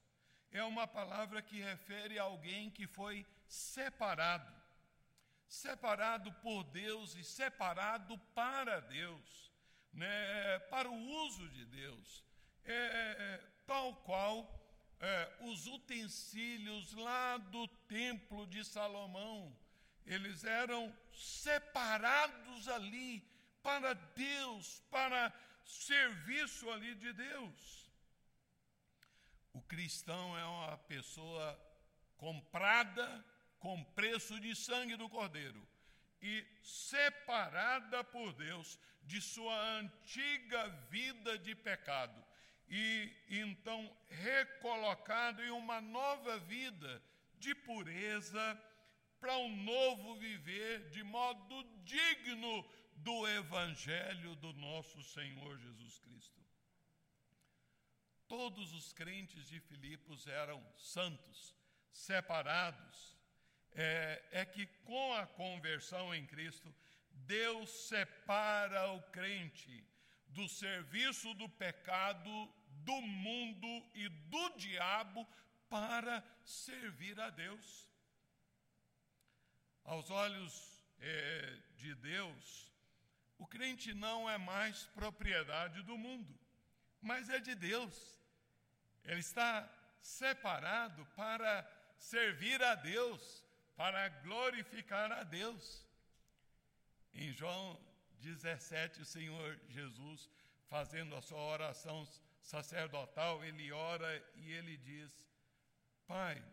É 0.51 0.63
uma 0.63 0.87
palavra 0.87 1.41
que 1.41 1.59
refere 1.59 2.19
a 2.19 2.23
alguém 2.23 2.69
que 2.69 2.85
foi 2.85 3.25
separado. 3.47 4.53
Separado 5.47 6.31
por 6.33 6.63
Deus 6.65 7.15
e 7.15 7.23
separado 7.23 8.17
para 8.35 8.79
Deus, 8.79 9.51
né, 9.93 10.59
para 10.69 10.89
o 10.89 11.25
uso 11.25 11.47
de 11.49 11.65
Deus. 11.65 12.23
É, 12.65 12.73
é, 12.73 13.43
tal 13.65 13.95
qual 13.97 14.61
é, 14.99 15.37
os 15.41 15.67
utensílios 15.67 16.93
lá 16.93 17.37
do 17.37 17.67
templo 17.67 18.47
de 18.47 18.63
Salomão, 18.63 19.55
eles 20.05 20.43
eram 20.43 20.93
separados 21.13 22.67
ali 22.67 23.25
para 23.61 23.93
Deus, 23.93 24.81
para 24.89 25.33
serviço 25.65 26.69
ali 26.71 26.95
de 26.95 27.13
Deus. 27.13 27.91
O 29.53 29.61
cristão 29.61 30.37
é 30.37 30.45
uma 30.45 30.77
pessoa 30.77 31.59
comprada 32.17 33.23
com 33.59 33.83
preço 33.83 34.39
de 34.39 34.55
sangue 34.55 34.95
do 34.95 35.07
Cordeiro 35.07 35.72
e 36.23 36.47
separada 36.63 38.03
por 38.03 38.33
Deus 38.33 38.79
de 39.03 39.21
sua 39.21 39.55
antiga 39.79 40.69
vida 40.89 41.37
de 41.37 41.53
pecado 41.53 42.23
e 42.69 43.13
então 43.29 43.95
recolocado 44.09 45.43
em 45.43 45.51
uma 45.51 45.81
nova 45.81 46.39
vida 46.39 47.03
de 47.37 47.53
pureza 47.53 48.59
para 49.19 49.37
um 49.37 49.55
novo 49.63 50.15
viver 50.15 50.89
de 50.89 51.03
modo 51.03 51.63
digno 51.83 52.65
do 52.95 53.27
evangelho 53.27 54.35
do 54.37 54.53
nosso 54.53 55.03
Senhor 55.03 55.59
Jesus 55.59 55.99
Cristo. 55.99 56.41
Todos 58.27 58.73
os 58.73 58.93
crentes 58.93 59.47
de 59.47 59.59
Filipos 59.59 60.25
eram 60.25 60.63
santos, 60.75 61.55
separados. 61.91 63.12
É, 63.75 64.23
é 64.31 64.45
que 64.45 64.65
com 64.85 65.13
a 65.13 65.25
conversão 65.25 66.13
em 66.13 66.25
Cristo, 66.25 66.73
Deus 67.25 67.69
separa 67.87 68.91
o 68.91 69.01
crente 69.03 69.85
do 70.27 70.47
serviço 70.47 71.33
do 71.35 71.47
pecado, 71.47 72.29
do 72.67 73.01
mundo 73.01 73.91
e 73.93 74.09
do 74.09 74.49
diabo 74.57 75.27
para 75.69 76.23
servir 76.43 77.19
a 77.19 77.29
Deus. 77.29 77.89
Aos 79.83 80.09
olhos 80.09 80.85
é, 80.99 81.57
de 81.75 81.93
Deus, 81.95 82.71
o 83.37 83.47
crente 83.47 83.93
não 83.93 84.29
é 84.29 84.37
mais 84.37 84.85
propriedade 84.87 85.81
do 85.83 85.97
mundo, 85.97 86.39
mas 87.01 87.29
é 87.29 87.39
de 87.39 87.55
Deus. 87.55 88.21
Ele 89.03 89.19
está 89.19 89.69
separado 90.01 91.05
para 91.15 91.69
servir 91.97 92.61
a 92.63 92.75
Deus, 92.75 93.42
para 93.75 94.09
glorificar 94.09 95.11
a 95.11 95.23
Deus. 95.23 95.85
Em 97.13 97.31
João 97.31 97.79
17, 98.19 99.01
o 99.01 99.05
Senhor 99.05 99.59
Jesus, 99.67 100.29
fazendo 100.67 101.15
a 101.15 101.21
sua 101.21 101.41
oração 101.41 102.07
sacerdotal, 102.41 103.43
ele 103.43 103.71
ora 103.71 104.31
e 104.35 104.51
ele 104.51 104.77
diz: 104.77 105.11
Pai, 106.07 106.43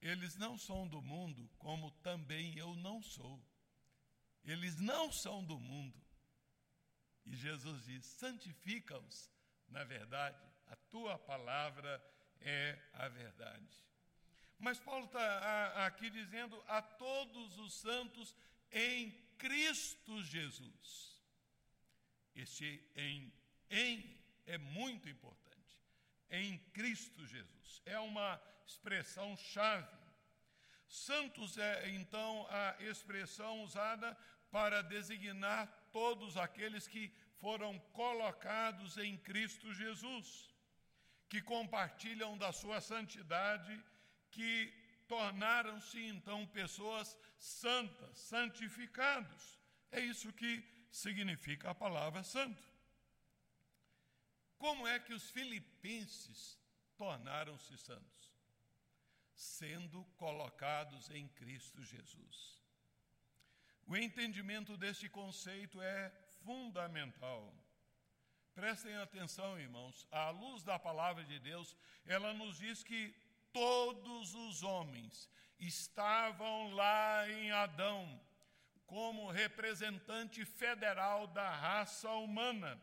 eles 0.00 0.36
não 0.36 0.56
são 0.56 0.88
do 0.88 1.02
mundo, 1.02 1.50
como 1.58 1.90
também 2.02 2.56
eu 2.56 2.74
não 2.76 3.02
sou. 3.02 3.42
Eles 4.44 4.80
não 4.80 5.12
são 5.12 5.44
do 5.44 5.58
mundo. 5.58 6.00
E 7.26 7.36
Jesus 7.36 7.84
diz: 7.84 8.06
santifica-os 8.06 9.30
na 9.70 9.84
verdade, 9.84 10.36
a 10.66 10.76
tua 10.90 11.18
palavra 11.18 12.02
é 12.40 12.78
a 12.92 13.08
verdade. 13.08 13.78
Mas 14.60 14.78
Paulo 14.78 15.06
está 15.06 15.86
aqui 15.86 16.10
dizendo 16.10 16.62
a 16.68 16.82
todos 16.82 17.58
os 17.58 17.72
santos 17.72 18.34
em 18.70 19.10
Cristo 19.38 20.22
Jesus. 20.22 21.18
Este 22.34 22.82
em, 22.94 23.32
em 23.70 24.20
é 24.46 24.58
muito 24.58 25.08
importante. 25.08 25.80
Em 26.30 26.58
Cristo 26.74 27.26
Jesus. 27.26 27.82
É 27.86 27.98
uma 27.98 28.40
expressão 28.66 29.34
chave. 29.36 29.98
Santos 30.86 31.56
é 31.56 31.88
então 31.90 32.46
a 32.50 32.76
expressão 32.80 33.62
usada 33.62 34.14
para 34.50 34.82
designar 34.82 35.66
todos 35.90 36.36
aqueles 36.36 36.86
que 36.86 37.12
foram 37.38 37.78
colocados 37.92 38.98
em 38.98 39.16
Cristo 39.16 39.72
Jesus, 39.72 40.54
que 41.28 41.40
compartilham 41.40 42.36
da 42.36 42.52
sua 42.52 42.80
santidade, 42.80 43.82
que 44.30 44.72
tornaram-se 45.08 46.00
então 46.06 46.46
pessoas 46.46 47.16
santas, 47.38 48.18
santificados. 48.18 49.58
É 49.90 50.00
isso 50.00 50.32
que 50.32 50.64
significa 50.90 51.70
a 51.70 51.74
palavra 51.74 52.22
santo. 52.22 52.62
Como 54.56 54.86
é 54.86 54.98
que 54.98 55.14
os 55.14 55.30
filipenses 55.30 56.58
tornaram-se 56.96 57.76
santos? 57.78 58.30
Sendo 59.34 60.04
colocados 60.16 61.10
em 61.10 61.26
Cristo 61.28 61.82
Jesus. 61.82 62.60
O 63.86 63.96
entendimento 63.96 64.76
deste 64.76 65.08
conceito 65.08 65.80
é 65.80 66.10
fundamental. 66.44 67.52
Prestem 68.54 68.94
atenção, 68.96 69.58
irmãos, 69.58 70.06
à 70.10 70.30
luz 70.30 70.62
da 70.62 70.78
palavra 70.78 71.24
de 71.24 71.38
Deus, 71.38 71.76
ela 72.04 72.32
nos 72.34 72.58
diz 72.58 72.82
que 72.82 73.14
todos 73.52 74.34
os 74.34 74.62
homens 74.62 75.28
estavam 75.58 76.72
lá 76.72 77.28
em 77.28 77.50
Adão, 77.50 78.20
como 78.86 79.30
representante 79.30 80.44
federal 80.44 81.26
da 81.28 81.48
raça 81.50 82.10
humana. 82.10 82.80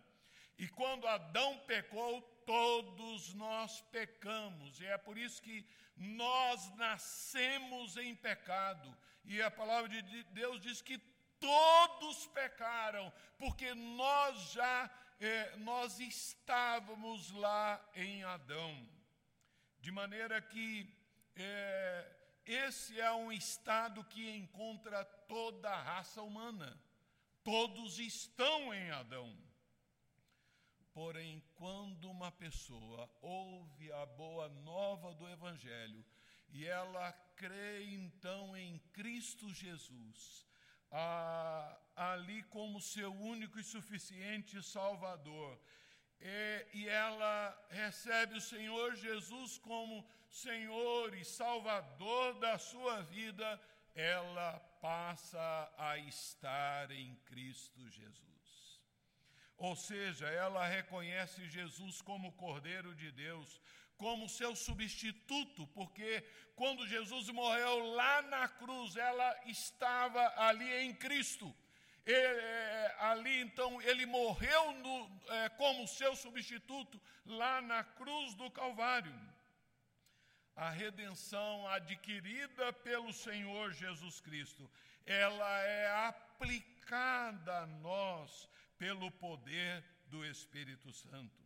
E 0.57 0.68
quando 0.68 1.07
Adão 1.07 1.57
pecou, 1.68 2.22
todos 2.45 3.34
nós 3.34 3.82
pecamos, 3.91 4.80
e 4.80 4.86
é 4.86 4.97
por 4.97 5.18
isso 5.18 5.41
que 5.41 5.68
nós 5.95 6.74
nascemos 6.76 7.97
em 7.97 8.15
pecado, 8.15 8.95
e 9.26 9.41
a 9.41 9.51
palavra 9.51 9.89
de 9.89 10.24
Deus 10.26 10.61
diz 10.61 10.82
que 10.82 10.97
todos 11.39 12.26
pecaram, 12.28 13.11
porque 13.38 13.74
nós 13.74 14.51
já 14.51 14.89
eh, 15.20 15.55
nós 15.57 15.99
estávamos 15.99 17.32
lá 17.32 17.84
em 17.95 18.24
Adão. 18.24 18.97
De 19.88 19.91
maneira 19.93 20.41
que 20.41 20.85
eh, 21.33 22.15
esse 22.45 22.99
é 22.99 23.09
um 23.13 23.31
estado 23.31 24.03
que 24.03 24.29
encontra 24.31 25.05
toda 25.05 25.69
a 25.69 25.81
raça 25.81 26.21
humana. 26.21 26.77
Todos 27.41 27.97
estão 27.97 28.73
em 28.73 28.91
Adão. 28.91 29.33
Porém, 30.93 31.41
quando 31.55 32.11
uma 32.11 32.29
pessoa 32.33 33.09
ouve 33.21 33.89
a 33.93 34.05
boa 34.05 34.49
nova 34.49 35.13
do 35.13 35.25
Evangelho 35.29 36.03
e 36.49 36.65
ela 36.65 37.13
crê 37.38 37.85
então 37.85 38.57
em 38.57 38.79
Cristo 38.91 39.53
Jesus, 39.53 40.45
ah, 40.91 41.79
ali 41.95 42.43
como 42.43 42.81
seu 42.81 43.13
único 43.13 43.57
e 43.57 43.63
suficiente 43.63 44.61
Salvador, 44.61 45.57
e, 46.20 46.65
e 46.74 46.89
ela 46.89 47.68
recebe 47.70 48.38
o 48.38 48.41
Senhor 48.41 48.95
Jesus 48.95 49.57
como 49.57 50.07
Senhor 50.30 51.15
e 51.15 51.24
Salvador 51.24 52.39
da 52.39 52.57
sua 52.57 53.01
vida, 53.03 53.61
ela 53.93 54.59
passa 54.82 55.74
a 55.78 55.97
estar 55.97 56.91
em 56.91 57.15
Cristo 57.26 57.89
Jesus. 57.89 58.28
Ou 59.57 59.76
seja, 59.76 60.28
ela 60.28 60.68
reconhece 60.68 61.49
Jesus 61.49 62.01
como 62.01 62.34
Cordeiro 62.34 62.93
de 62.93 63.11
Deus, 63.11 63.59
como 63.97 64.30
seu 64.30 64.55
substituto, 64.55 65.65
porque 65.68 66.24
quando 66.55 66.88
Jesus 66.88 67.30
morreu 67.30 67.91
lá 67.93 68.22
na 68.24 68.47
cruz, 68.47 68.95
ela 68.95 69.36
estava 69.47 70.22
ali 70.38 70.72
em 70.82 70.93
Cristo. 70.93 71.53
E, 72.08 72.14
é, 72.14 72.95
ali 72.99 73.41
então 73.41 73.82
ele 73.82 74.05
morreu 74.05 74.72
no, 74.72 75.22
é, 75.34 75.49
como 75.49 75.86
seu 75.86 76.16
substituto 76.16 77.01
lá 77.26 77.62
na 77.62 77.84
cruz 77.84 78.34
do 78.36 78.49
Calvário. 78.49 79.14
A 80.55 80.70
redenção 80.70 81.68
adquirida 81.68 82.72
pelo 82.72 83.12
Senhor 83.12 83.74
Jesus 83.74 84.22
Cristo, 84.22 84.72
ela 85.05 85.62
é 85.64 86.08
aplicada 86.08 87.60
a 87.60 87.68
nós 87.68 88.49
pelo 88.78 89.12
poder 89.12 89.84
do 90.08 90.26
Espírito 90.26 90.91
Santo. 90.93 91.45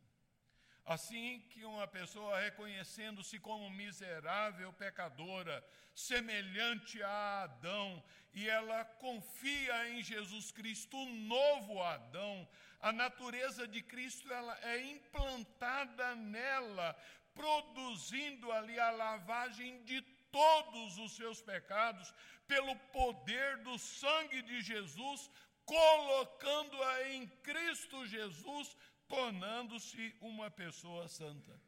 Assim 0.86 1.40
que 1.50 1.66
uma 1.66 1.88
pessoa 1.88 2.40
reconhecendo-se 2.40 3.40
como 3.40 3.70
miserável 3.70 4.72
pecadora, 4.74 5.64
semelhante 5.94 7.02
a 7.04 7.44
Adão, 7.44 8.04
e 8.34 8.48
ela 8.48 8.86
confia 8.86 9.90
em 9.90 10.02
Jesus 10.02 10.52
Cristo, 10.52 10.98
o 10.98 11.06
novo 11.06 11.82
Adão, 11.82 12.48
a 12.80 12.92
natureza 12.92 13.68
de 13.68 13.82
Cristo 13.82 14.32
ela 14.32 14.58
é 14.64 14.82
implantada 14.92 16.16
nela, 16.16 16.96
produzindo 17.34 18.52
ali 18.52 18.80
a 18.80 18.92
lavagem 18.92 19.84
de 19.84 20.02
todos 20.32 20.98
os 20.98 21.16
seus 21.16 21.42
pecados 21.42 22.14
pelo 22.48 22.76
poder 22.92 23.58
do 23.58 23.78
sangue 23.78 24.42
de 24.42 24.62
Jesus, 24.62 25.30
colocando-a 25.66 27.10
em 27.10 27.28
Cristo 27.28 28.06
Jesus, 28.06 28.76
tornando-se 29.08 30.16
uma 30.22 30.50
pessoa 30.50 31.08
santa. 31.08 31.60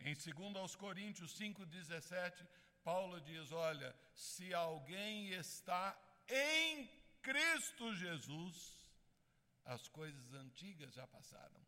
Em 0.00 0.14
2 0.14 0.56
aos 0.56 0.76
Coríntios 0.76 1.36
5:17, 1.36 2.46
Paulo 2.84 3.20
diz: 3.20 3.50
"Olha, 3.52 3.94
se 4.18 4.52
alguém 4.52 5.28
está 5.30 5.82
em 6.28 6.90
Cristo 7.22 7.94
Jesus, 7.94 8.54
as 9.64 9.86
coisas 9.88 10.32
antigas 10.34 10.94
já 10.94 11.06
passaram. 11.06 11.60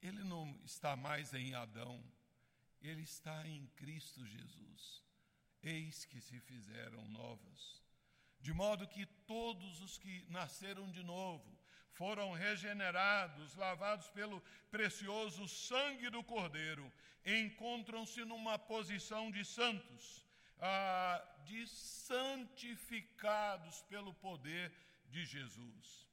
Ele 0.00 0.22
não 0.22 0.46
está 0.64 0.94
mais 0.94 1.34
em 1.34 1.54
Adão, 1.54 2.02
ele 2.80 3.02
está 3.02 3.46
em 3.46 3.66
Cristo 3.80 4.24
Jesus. 4.24 5.02
Eis 5.62 6.04
que 6.04 6.20
se 6.20 6.38
fizeram 6.40 7.04
novas 7.08 7.88
de 8.40 8.52
modo 8.52 8.86
que 8.86 9.04
todos 9.26 9.80
os 9.80 9.98
que 9.98 10.24
nasceram 10.28 10.90
de 10.90 11.02
novo 11.02 11.58
foram 11.92 12.32
regenerados, 12.32 13.56
lavados 13.56 14.08
pelo 14.10 14.40
precioso 14.70 15.48
sangue 15.48 16.08
do 16.10 16.22
Cordeiro, 16.22 16.92
encontram-se 17.26 18.24
numa 18.24 18.58
posição 18.58 19.30
de 19.30 19.44
santos, 19.44 20.24
ah, 20.60 21.24
de 21.44 21.66
santificados 21.66 23.82
pelo 23.82 24.14
poder 24.14 24.72
de 25.06 25.24
Jesus. 25.24 26.08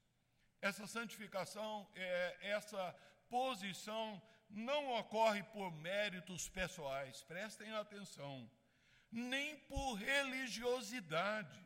Essa 0.62 0.86
santificação, 0.88 1.88
é, 1.96 2.38
essa 2.42 2.96
posição 3.30 4.22
não 4.50 4.94
ocorre 4.94 5.44
por 5.44 5.72
méritos 5.72 6.50
pessoais, 6.50 7.22
prestem 7.24 7.72
atenção, 7.74 8.50
nem 9.12 9.58
por 9.62 9.96
religiosidade 9.96 11.66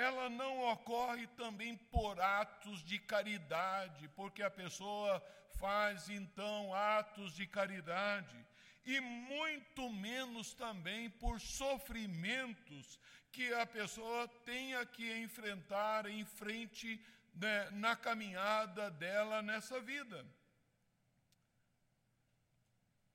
ela 0.00 0.30
não 0.30 0.72
ocorre 0.72 1.26
também 1.28 1.76
por 1.76 2.18
atos 2.20 2.82
de 2.84 2.98
caridade, 2.98 4.08
porque 4.16 4.42
a 4.42 4.50
pessoa 4.50 5.22
faz 5.58 6.08
então 6.08 6.74
atos 6.74 7.34
de 7.34 7.46
caridade, 7.46 8.46
e 8.84 9.00
muito 9.00 9.90
menos 9.90 10.54
também 10.54 11.10
por 11.10 11.40
sofrimentos 11.40 12.98
que 13.32 13.52
a 13.54 13.66
pessoa 13.66 14.26
tenha 14.44 14.84
que 14.84 15.18
enfrentar 15.18 16.06
em 16.06 16.24
frente 16.24 17.00
né, 17.34 17.70
na 17.70 17.94
caminhada 17.94 18.90
dela 18.90 19.42
nessa 19.42 19.80
vida. 19.80 20.26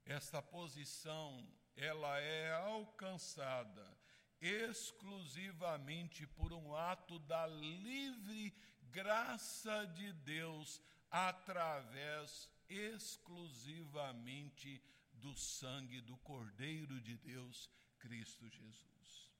Esta 0.05 0.41
posição 0.41 1.45
ela 1.75 2.17
é 2.19 2.53
alcançada 2.53 3.97
exclusivamente 4.39 6.25
por 6.27 6.53
um 6.53 6.75
ato 6.75 7.17
da 7.19 7.47
livre 7.47 8.55
graça 8.91 9.85
de 9.87 10.13
Deus, 10.13 10.79
através 11.09 12.47
exclusivamente 12.69 14.79
do 15.25 15.35
sangue 15.35 16.01
do 16.01 16.15
Cordeiro 16.17 17.01
de 17.01 17.17
Deus, 17.17 17.67
Cristo 17.97 18.47
Jesus. 18.47 19.31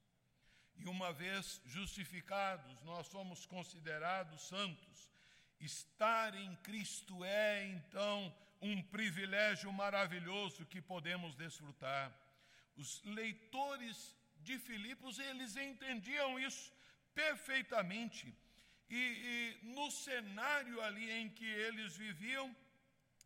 E 0.77 0.87
uma 0.87 1.13
vez 1.13 1.61
justificados, 1.63 2.81
nós 2.81 3.05
somos 3.07 3.45
considerados 3.45 4.47
santos. 4.47 5.11
Estar 5.59 6.33
em 6.33 6.55
Cristo 6.67 7.23
é, 7.23 7.67
então, 7.67 8.35
um 8.59 8.81
privilégio 8.81 9.71
maravilhoso 9.71 10.65
que 10.65 10.81
podemos 10.81 11.35
desfrutar. 11.35 12.11
Os 12.75 13.03
leitores 13.03 14.17
de 14.41 14.57
Filipos, 14.57 15.19
eles 15.19 15.55
entendiam 15.55 16.39
isso 16.39 16.73
perfeitamente. 17.13 18.35
E, 18.89 19.01
e 19.33 19.59
no 19.75 19.91
cenário 19.91 20.81
ali 20.81 21.11
em 21.11 21.29
que 21.29 21.45
eles 21.45 21.95
viviam, 21.95 22.53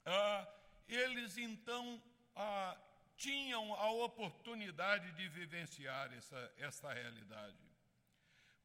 ah, 0.06 0.46
eles 0.90 1.38
então 1.38 2.02
ah, 2.36 2.78
tinham 3.18 3.74
a 3.74 3.92
oportunidade 3.92 5.12
de 5.12 5.28
vivenciar 5.28 6.14
essa, 6.14 6.54
essa 6.58 6.94
realidade. 6.94 7.58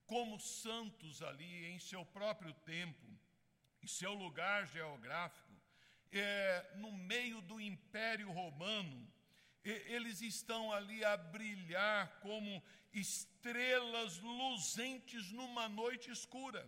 Como 0.07 0.39
santos 0.39 1.23
ali 1.23 1.67
em 1.67 1.79
seu 1.79 2.05
próprio 2.07 2.53
tempo, 2.53 3.07
em 3.83 3.87
seu 3.87 4.13
lugar 4.15 4.67
geográfico, 4.67 5.53
é, 6.13 6.73
no 6.77 6.93
meio 6.93 7.41
do 7.43 7.61
Império 7.61 8.31
Romano, 8.31 9.13
eles 9.65 10.21
estão 10.21 10.73
ali 10.73 11.05
a 11.05 11.17
brilhar 11.17 12.21
como 12.21 12.63
estrelas 12.93 14.19
luzentes 14.19 15.33
numa 15.33 15.69
noite 15.69 16.11
escura. 16.11 16.65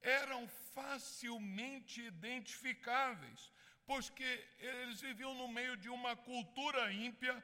Eram 0.00 0.48
facilmente 0.72 2.00
identificáveis, 2.00 3.52
porque 3.90 4.30
eles 4.58 5.00
viviam 5.00 5.34
no 5.34 5.48
meio 5.48 5.76
de 5.76 5.88
uma 5.88 6.14
cultura 6.14 6.92
ímpia, 6.92 7.34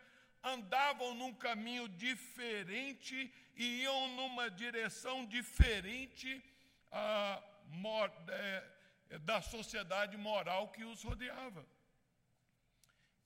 andavam 0.43 1.15
num 1.21 1.35
caminho 1.35 1.89
diferente 1.89 3.17
e 3.57 3.83
iam 3.83 4.03
numa 4.19 4.49
direção 4.51 5.17
diferente 5.27 6.29
ah, 6.93 7.43
é, 8.29 9.19
da 9.31 9.43
sociedade 9.43 10.17
moral 10.17 10.69
que 10.69 10.85
os 10.85 11.03
rodeava 11.03 11.67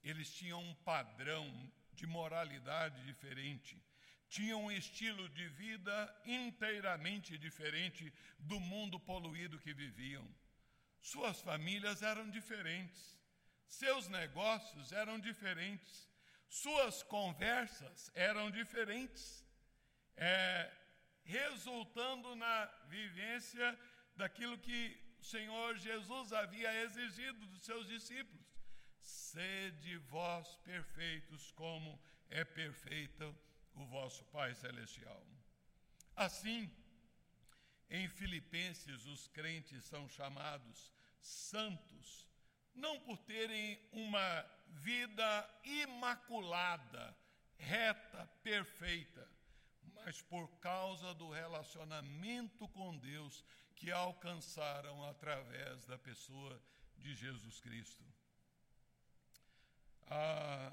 eles 0.02 0.32
tinham 0.32 0.62
um 0.62 0.74
padrão 0.76 1.44
de 1.92 2.06
moralidade 2.06 3.04
diferente, 3.04 3.80
tinham 4.28 4.64
um 4.64 4.72
estilo 4.72 5.28
de 5.28 5.46
vida 5.48 6.22
inteiramente 6.24 7.36
diferente 7.36 8.12
do 8.38 8.58
mundo 8.58 8.98
poluído 8.98 9.58
que 9.58 9.74
viviam. 9.74 10.26
Suas 11.00 11.40
famílias 11.40 12.02
eram 12.02 12.28
diferentes, 12.30 13.18
seus 13.66 14.08
negócios 14.08 14.92
eram 14.92 15.18
diferentes, 15.18 16.08
suas 16.48 17.02
conversas 17.02 18.10
eram 18.14 18.50
diferentes, 18.50 19.44
é, 20.16 20.70
resultando 21.22 22.34
na 22.34 22.66
vivência 22.88 23.78
daquilo 24.16 24.58
que 24.58 25.00
o 25.20 25.24
Senhor 25.24 25.76
Jesus 25.76 26.32
havia 26.32 26.82
exigido 26.82 27.46
dos 27.46 27.62
seus 27.64 27.86
discípulos. 27.86 28.46
Sede 29.00 29.96
vós 29.98 30.56
perfeitos, 30.64 31.50
como 31.52 32.00
é 32.28 32.44
perfeito 32.44 33.34
o 33.74 33.86
vosso 33.86 34.24
Pai 34.26 34.54
Celestial. 34.54 35.24
Assim, 36.16 36.70
em 37.90 38.08
Filipenses, 38.08 39.04
os 39.06 39.26
crentes 39.28 39.84
são 39.84 40.08
chamados 40.08 40.92
santos, 41.20 42.28
não 42.74 43.00
por 43.00 43.18
terem 43.18 43.78
uma 43.92 44.46
vida 44.68 45.60
imaculada, 45.64 47.16
reta, 47.58 48.26
perfeita, 48.42 49.28
mas 49.92 50.22
por 50.22 50.48
causa 50.60 51.12
do 51.14 51.28
relacionamento 51.30 52.68
com 52.68 52.96
Deus 52.96 53.44
que 53.74 53.90
alcançaram 53.90 55.04
através 55.04 55.84
da 55.84 55.98
pessoa 55.98 56.62
de 56.96 57.14
Jesus 57.14 57.60
Cristo. 57.60 58.04
Ah, 60.06 60.72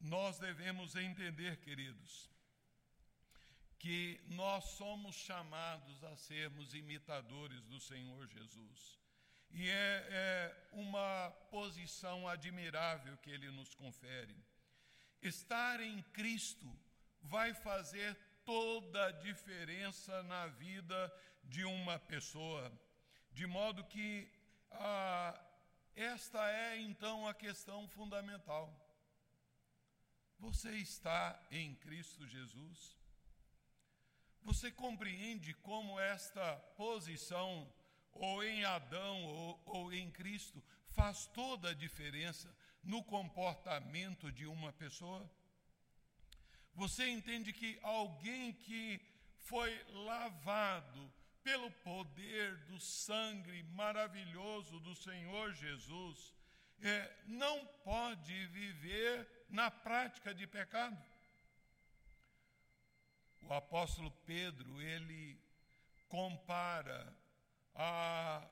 nós 0.00 0.38
devemos 0.38 0.94
entender, 0.94 1.58
queridos, 1.58 2.30
que 3.78 4.20
nós 4.28 4.64
somos 4.64 5.14
chamados 5.14 6.02
a 6.04 6.16
sermos 6.16 6.74
imitadores 6.74 7.62
do 7.64 7.78
Senhor 7.80 8.26
Jesus. 8.26 8.98
E 9.50 9.68
é, 9.68 10.06
é, 10.10 10.68
uma 10.72 11.30
posição 11.50 12.28
admirável 12.28 13.16
que 13.18 13.30
Ele 13.30 13.50
nos 13.50 13.74
confere. 13.74 14.36
Estar 15.22 15.80
em 15.80 16.02
Cristo 16.12 16.68
vai 17.22 17.54
fazer 17.54 18.14
toda 18.44 19.06
a 19.06 19.12
diferença 19.12 20.22
na 20.24 20.46
vida 20.46 21.12
de 21.44 21.64
uma 21.64 21.98
pessoa, 21.98 22.72
de 23.32 23.46
modo 23.46 23.84
que 23.84 24.30
ah, 24.72 25.38
esta 25.94 26.50
é 26.50 26.78
então 26.78 27.26
a 27.26 27.34
questão 27.34 27.88
fundamental. 27.88 28.72
Você 30.38 30.70
está 30.76 31.40
em 31.50 31.74
Cristo 31.74 32.26
Jesus? 32.26 32.97
Você 34.48 34.70
compreende 34.70 35.52
como 35.52 36.00
esta 36.00 36.56
posição, 36.74 37.70
ou 38.14 38.42
em 38.42 38.64
Adão 38.64 39.22
ou, 39.26 39.62
ou 39.66 39.92
em 39.92 40.10
Cristo, 40.10 40.64
faz 40.86 41.26
toda 41.26 41.68
a 41.68 41.74
diferença 41.74 42.48
no 42.82 43.04
comportamento 43.04 44.32
de 44.32 44.46
uma 44.46 44.72
pessoa? 44.72 45.30
Você 46.72 47.06
entende 47.10 47.52
que 47.52 47.78
alguém 47.82 48.54
que 48.54 48.98
foi 49.36 49.70
lavado 49.92 51.12
pelo 51.42 51.70
poder 51.70 52.56
do 52.68 52.80
sangue 52.80 53.62
maravilhoso 53.64 54.80
do 54.80 54.94
Senhor 54.94 55.52
Jesus, 55.52 56.34
é, 56.80 57.14
não 57.26 57.66
pode 57.84 58.46
viver 58.46 59.28
na 59.50 59.70
prática 59.70 60.34
de 60.34 60.46
pecado. 60.46 60.98
O 63.48 63.54
apóstolo 63.54 64.10
Pedro, 64.26 64.82
ele 64.82 65.40
compara 66.06 67.16
a, 67.74 68.46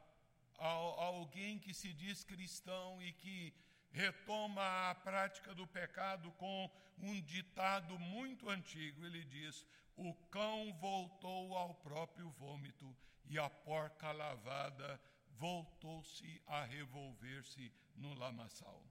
a, 0.58 0.68
a 0.68 1.04
alguém 1.04 1.58
que 1.58 1.74
se 1.74 1.92
diz 1.92 2.24
cristão 2.24 3.02
e 3.02 3.12
que 3.12 3.54
retoma 3.90 4.88
a 4.88 4.94
prática 4.94 5.54
do 5.54 5.66
pecado 5.66 6.32
com 6.32 6.70
um 6.98 7.20
ditado 7.20 7.98
muito 7.98 8.48
antigo. 8.48 9.04
Ele 9.04 9.22
diz: 9.24 9.66
O 9.98 10.14
cão 10.30 10.72
voltou 10.80 11.54
ao 11.54 11.74
próprio 11.74 12.30
vômito 12.30 12.96
e 13.26 13.38
a 13.38 13.50
porca 13.50 14.12
lavada 14.12 14.98
voltou-se 15.32 16.42
a 16.46 16.64
revolver-se 16.64 17.70
no 17.96 18.14
lamaçal. 18.14 18.82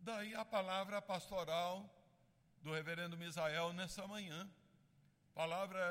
Daí 0.00 0.34
a 0.34 0.44
palavra 0.44 1.00
pastoral 1.00 1.88
do 2.66 2.72
reverendo 2.72 3.16
Misael 3.16 3.72
nessa 3.72 4.08
manhã. 4.08 4.50
Palavra 5.32 5.84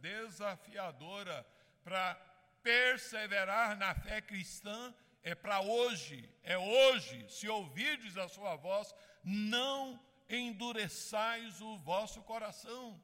desafiadora 0.00 1.46
para 1.84 2.14
perseverar 2.62 3.76
na 3.76 3.94
fé 3.94 4.22
cristã 4.22 4.94
é 5.22 5.34
para 5.34 5.60
hoje, 5.60 6.26
é 6.42 6.56
hoje. 6.56 7.28
Se 7.28 7.46
ouvirdes 7.50 8.16
a 8.16 8.28
sua 8.28 8.56
voz, 8.56 8.94
não 9.22 10.02
endureçais 10.26 11.60
o 11.60 11.76
vosso 11.76 12.22
coração. 12.22 12.98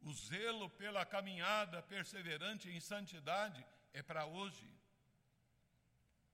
O 0.00 0.14
zelo 0.14 0.70
pela 0.70 1.04
caminhada 1.04 1.82
perseverante 1.82 2.70
em 2.70 2.80
santidade 2.80 3.66
é 3.92 4.02
para 4.02 4.24
hoje. 4.24 4.66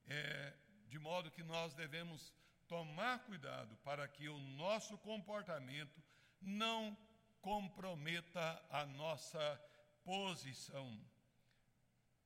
É, 0.07 0.53
de 0.87 0.97
modo 0.97 1.29
que 1.29 1.43
nós 1.43 1.73
devemos 1.73 2.33
tomar 2.65 3.19
cuidado 3.25 3.75
para 3.83 4.07
que 4.07 4.29
o 4.29 4.39
nosso 4.39 4.97
comportamento 4.99 6.01
não 6.43 6.97
comprometa 7.41 8.65
a 8.69 8.85
nossa 8.85 9.61
posição. 10.03 10.99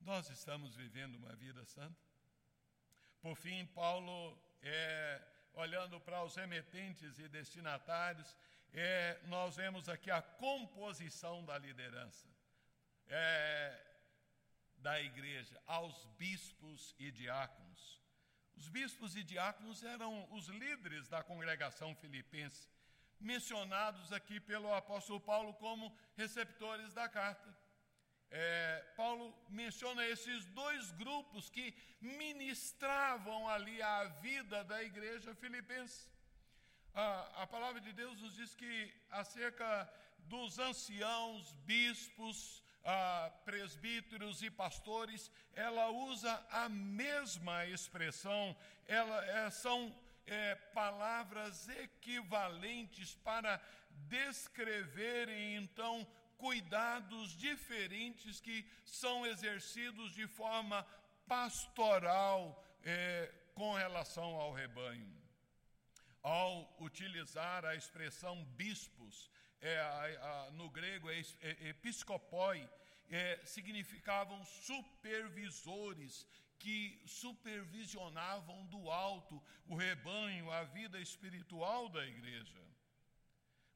Nós 0.00 0.30
estamos 0.30 0.76
vivendo 0.76 1.16
uma 1.16 1.34
vida 1.34 1.64
santa? 1.64 1.98
Por 3.20 3.36
fim, 3.36 3.66
Paulo, 3.66 4.38
é, 4.62 5.22
olhando 5.54 6.00
para 6.00 6.22
os 6.22 6.36
remetentes 6.36 7.18
e 7.18 7.28
destinatários, 7.28 8.36
é, 8.72 9.20
nós 9.24 9.56
vemos 9.56 9.88
aqui 9.88 10.10
a 10.10 10.22
composição 10.22 11.44
da 11.44 11.58
liderança 11.58 12.28
é, 13.08 13.88
da 14.78 15.00
igreja, 15.00 15.60
aos 15.66 16.04
bispos 16.18 16.94
e 16.98 17.10
diáconos. 17.10 18.00
Os 18.56 18.68
bispos 18.68 19.16
e 19.16 19.22
diáconos 19.22 19.82
eram 19.82 20.32
os 20.32 20.48
líderes 20.48 21.08
da 21.08 21.22
congregação 21.22 21.94
filipense, 21.94 22.68
mencionados 23.20 24.12
aqui 24.12 24.40
pelo 24.40 24.72
apóstolo 24.72 25.20
Paulo 25.20 25.54
como 25.54 25.94
receptores 26.16 26.92
da 26.94 27.08
carta 27.08 27.56
é, 28.30 28.84
Paulo 28.96 29.34
menciona 29.48 30.06
esses 30.06 30.44
dois 30.46 30.90
grupos 30.92 31.48
que 31.48 31.74
ministravam 32.00 33.48
ali 33.48 33.80
a 33.80 34.04
vida 34.04 34.62
da 34.64 34.82
igreja 34.82 35.34
filipense. 35.34 36.06
A, 36.94 37.42
a 37.42 37.46
palavra 37.46 37.80
de 37.80 37.92
Deus 37.92 38.20
nos 38.20 38.34
diz 38.34 38.54
que 38.54 38.92
acerca 39.10 39.90
dos 40.18 40.58
anciãos, 40.58 41.52
bispos, 41.64 42.62
presbíteros 43.44 44.42
e 44.42 44.50
pastores, 44.50 45.30
ela 45.54 45.90
usa 45.90 46.46
a 46.50 46.68
mesma 46.70 47.66
expressão, 47.66 48.56
ela, 48.86 49.24
é, 49.26 49.50
são 49.50 49.94
é, 50.28 50.54
palavras 50.54 51.68
equivalentes 51.68 53.14
para 53.16 53.60
descreverem 54.08 55.56
então 55.56 56.06
cuidados 56.36 57.36
diferentes 57.36 58.40
que 58.40 58.64
são 58.84 59.26
exercidos 59.26 60.12
de 60.14 60.26
forma 60.26 60.86
pastoral 61.26 62.64
é, 62.84 63.32
com 63.54 63.72
relação 63.72 64.36
ao 64.36 64.52
rebanho. 64.52 65.16
Ao 66.22 66.76
utilizar 66.80 67.64
a 67.64 67.74
expressão 67.74 68.44
bispos, 68.44 69.30
é, 69.60 69.78
a, 69.80 70.46
a, 70.46 70.50
no 70.52 70.70
grego 70.70 71.10
é, 71.10 71.20
é 71.40 71.68
episcopoi, 71.68 72.68
é, 73.10 73.40
significavam 73.44 74.44
supervisores 74.44 76.26
que 76.58 77.00
supervisionavam 77.06 78.66
do 78.66 78.90
alto 78.90 79.42
o 79.66 79.76
rebanho, 79.76 80.50
a 80.50 80.64
vida 80.64 81.00
espiritual 81.00 81.88
da 81.88 82.04
igreja 82.06 82.68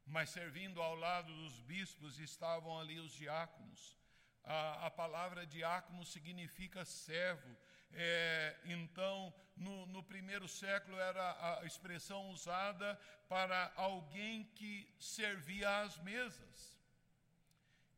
mas 0.07 0.31
servindo 0.31 0.81
ao 0.83 0.95
lado 0.95 1.33
dos 1.35 1.61
bispos 1.61 2.19
estavam 2.19 2.79
ali 2.79 2.99
os 2.99 3.13
diáconos. 3.13 3.97
A, 4.45 4.87
a 4.87 4.91
palavra 4.91 5.47
diácono 5.47 6.05
significa 6.05 6.85
servo. 6.85 7.57
É, 7.93 8.59
então, 8.65 9.33
no, 9.57 9.87
no, 9.87 10.03
primeiro 10.03 10.49
século, 10.49 10.99
era 10.99 11.61
a 11.61 11.65
expressão 11.65 12.31
usada 12.31 12.99
para 13.29 13.73
alguém 13.77 14.45
que 14.55 14.93
servia 14.99 15.81
às 15.81 15.97
mesas. 15.99 16.79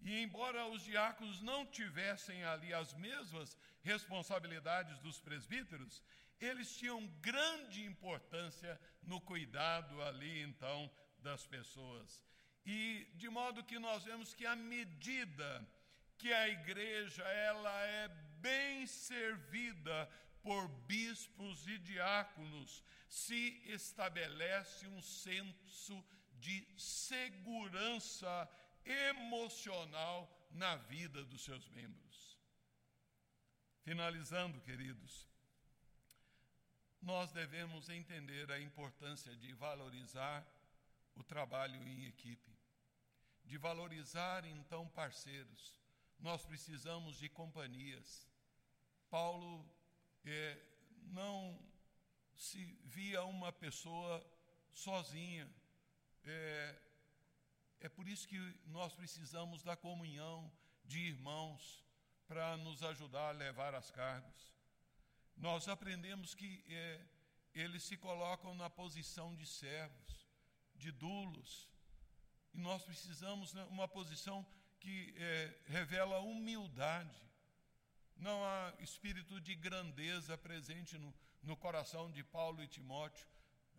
E, 0.03 0.22
embora 0.22 0.66
os 0.66 0.82
diáconos 0.85 1.41
não 1.41 1.64
tivessem 1.64 2.45
ali 2.45 2.74
as 2.74 2.93
mesmas 2.95 3.57
responsabilidades 3.85 4.99
dos 4.99 5.20
presbíteros, 5.20 6.03
eles 6.41 6.76
tinham 6.76 7.07
grande 7.20 7.85
importância 7.85 8.80
no 9.03 9.20
cuidado 9.20 10.03
ali, 10.03 10.43
então, 10.43 10.91
das 11.18 11.47
pessoas. 11.47 12.22
E 12.66 13.07
de 13.14 13.28
modo 13.28 13.62
que 13.62 13.78
nós 13.78 14.05
vemos 14.05 14.35
que 14.35 14.47
à 14.47 14.57
medida 14.57 15.66
que 16.16 16.32
a 16.32 16.49
igreja 16.49 17.22
ela 17.22 17.87
é 17.87 18.09
bem 18.41 18.87
servida 18.87 20.09
por 20.43 20.68
bispos 20.87 21.66
e 21.66 21.78
diáconos, 21.78 22.82
se 23.09 23.62
estabelece 23.66 24.87
um 24.87 25.01
senso 25.01 26.05
de 26.35 26.66
segurança 26.76 28.49
emocional 28.85 30.30
na 30.51 30.76
vida 30.76 31.24
dos 31.24 31.43
seus 31.43 31.68
membros. 31.70 32.03
Finalizando, 33.85 34.59
queridos, 34.62 35.28
nós 37.03 37.30
devemos 37.32 37.91
entender 37.91 38.51
a 38.51 38.59
importância 38.59 39.37
de 39.37 39.53
valorizar 39.53 40.43
o 41.14 41.22
trabalho 41.22 41.87
em 41.87 42.07
equipe, 42.07 42.51
de 43.45 43.59
valorizar 43.59 44.47
então 44.47 44.89
parceiros. 44.89 45.78
Nós 46.18 46.47
precisamos 46.47 47.18
de 47.18 47.28
companhias. 47.28 48.26
Paulo 49.11 49.70
é, 50.24 50.59
não 51.09 51.62
se 52.35 52.64
via 52.85 53.22
uma 53.24 53.53
pessoa 53.53 54.26
sozinha. 54.72 55.47
É, 56.24 56.80
é 57.80 57.89
por 57.91 58.09
isso 58.09 58.26
que 58.26 58.39
nós 58.64 58.95
precisamos 58.95 59.62
da 59.62 59.76
comunhão 59.76 60.51
de 60.87 61.01
irmãos 61.01 61.84
para 62.26 62.56
nos 62.56 62.82
ajudar 62.82 63.28
a 63.28 63.32
levar 63.32 63.74
as 63.74 63.90
cargas. 63.90 64.52
Nós 65.36 65.68
aprendemos 65.68 66.34
que 66.34 66.64
é, 66.68 67.00
eles 67.54 67.82
se 67.82 67.96
colocam 67.96 68.54
na 68.54 68.70
posição 68.70 69.34
de 69.34 69.46
servos, 69.46 70.28
de 70.74 70.90
dulos, 70.90 71.68
e 72.52 72.58
nós 72.58 72.82
precisamos 72.84 73.50
de 73.50 73.56
né, 73.56 73.64
uma 73.64 73.88
posição 73.88 74.46
que 74.78 75.14
é, 75.16 75.58
revela 75.66 76.20
humildade. 76.20 77.22
Não 78.16 78.44
há 78.44 78.72
espírito 78.78 79.40
de 79.40 79.54
grandeza 79.54 80.38
presente 80.38 80.96
no, 80.96 81.12
no 81.42 81.56
coração 81.56 82.10
de 82.10 82.22
Paulo 82.22 82.62
e 82.62 82.68
Timóteo, 82.68 83.26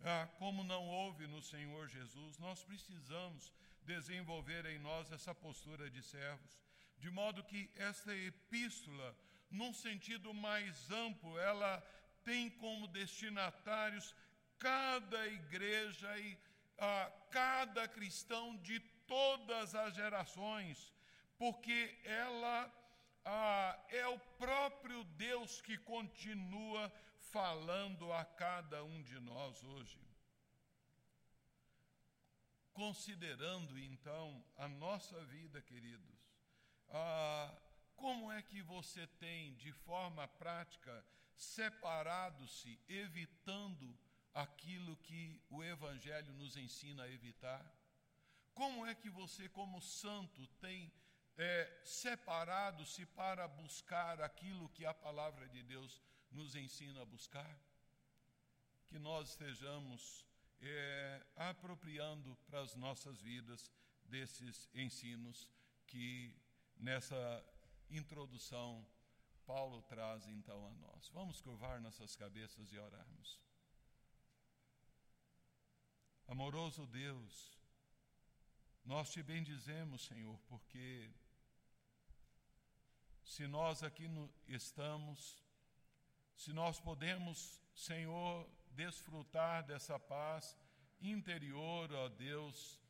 ah, 0.02 0.28
como 0.38 0.62
não 0.62 0.86
houve 0.86 1.26
no 1.26 1.42
Senhor 1.42 1.88
Jesus. 1.88 2.38
Nós 2.38 2.62
precisamos 2.62 3.52
desenvolver 3.82 4.66
em 4.66 4.78
nós 4.78 5.10
essa 5.10 5.34
postura 5.34 5.88
de 5.88 6.02
servos, 6.02 6.58
de 6.98 7.10
modo 7.10 7.44
que 7.44 7.70
esta 7.76 8.14
epístola, 8.14 9.16
num 9.50 9.72
sentido 9.72 10.32
mais 10.32 10.90
amplo, 10.90 11.38
ela 11.38 11.80
tem 12.24 12.50
como 12.50 12.88
destinatários 12.88 14.14
cada 14.58 15.26
igreja 15.28 16.18
e 16.18 16.38
ah, 16.78 17.12
cada 17.30 17.86
cristão 17.86 18.56
de 18.58 18.80
todas 19.06 19.74
as 19.74 19.94
gerações, 19.94 20.92
porque 21.38 21.96
ela 22.04 22.72
ah, 23.24 23.78
é 23.88 24.06
o 24.08 24.18
próprio 24.38 25.04
Deus 25.04 25.60
que 25.60 25.76
continua 25.78 26.92
falando 27.32 28.12
a 28.12 28.24
cada 28.24 28.82
um 28.84 29.02
de 29.02 29.18
nós 29.20 29.62
hoje. 29.62 30.00
Considerando 32.72 33.78
então 33.78 34.44
a 34.56 34.68
nossa 34.68 35.18
vida, 35.24 35.60
queridos, 35.62 36.15
ah, 36.90 37.56
como 37.96 38.30
é 38.30 38.42
que 38.42 38.62
você 38.62 39.06
tem, 39.06 39.54
de 39.54 39.72
forma 39.72 40.28
prática, 40.28 41.04
separado-se, 41.34 42.78
evitando 42.88 43.98
aquilo 44.34 44.96
que 44.98 45.40
o 45.48 45.64
Evangelho 45.64 46.32
nos 46.34 46.56
ensina 46.56 47.04
a 47.04 47.10
evitar? 47.10 47.64
Como 48.54 48.86
é 48.86 48.94
que 48.94 49.10
você, 49.10 49.48
como 49.48 49.80
santo, 49.80 50.46
tem 50.60 50.92
é, 51.36 51.80
separado-se 51.84 53.04
para 53.06 53.46
buscar 53.48 54.20
aquilo 54.20 54.68
que 54.70 54.86
a 54.86 54.94
palavra 54.94 55.48
de 55.48 55.62
Deus 55.62 56.02
nos 56.30 56.54
ensina 56.54 57.02
a 57.02 57.04
buscar? 57.04 57.58
Que 58.86 58.98
nós 58.98 59.30
estejamos 59.30 60.26
é, 60.60 61.26
apropriando 61.36 62.36
para 62.46 62.60
as 62.60 62.74
nossas 62.74 63.20
vidas 63.20 63.70
desses 64.04 64.70
ensinos 64.74 65.50
que 65.86 66.34
nessa 66.76 67.44
introdução 67.90 68.86
Paulo 69.46 69.80
traz 69.82 70.26
então 70.26 70.66
a 70.66 70.74
nós. 70.74 71.08
Vamos 71.10 71.40
curvar 71.40 71.80
nossas 71.80 72.16
cabeças 72.16 72.72
e 72.72 72.78
orarmos. 72.78 73.40
Amoroso 76.26 76.84
Deus, 76.88 77.56
nós 78.84 79.12
te 79.12 79.22
bendizemos, 79.22 80.04
Senhor, 80.04 80.36
porque 80.48 81.08
se 83.22 83.46
nós 83.46 83.84
aqui 83.84 84.08
no, 84.08 84.28
estamos, 84.48 85.40
se 86.36 86.52
nós 86.52 86.80
podemos, 86.80 87.62
Senhor, 87.74 88.50
desfrutar 88.72 89.64
dessa 89.64 89.96
paz 89.98 90.56
interior, 91.00 91.92
ó 91.92 92.08
Deus, 92.08 92.80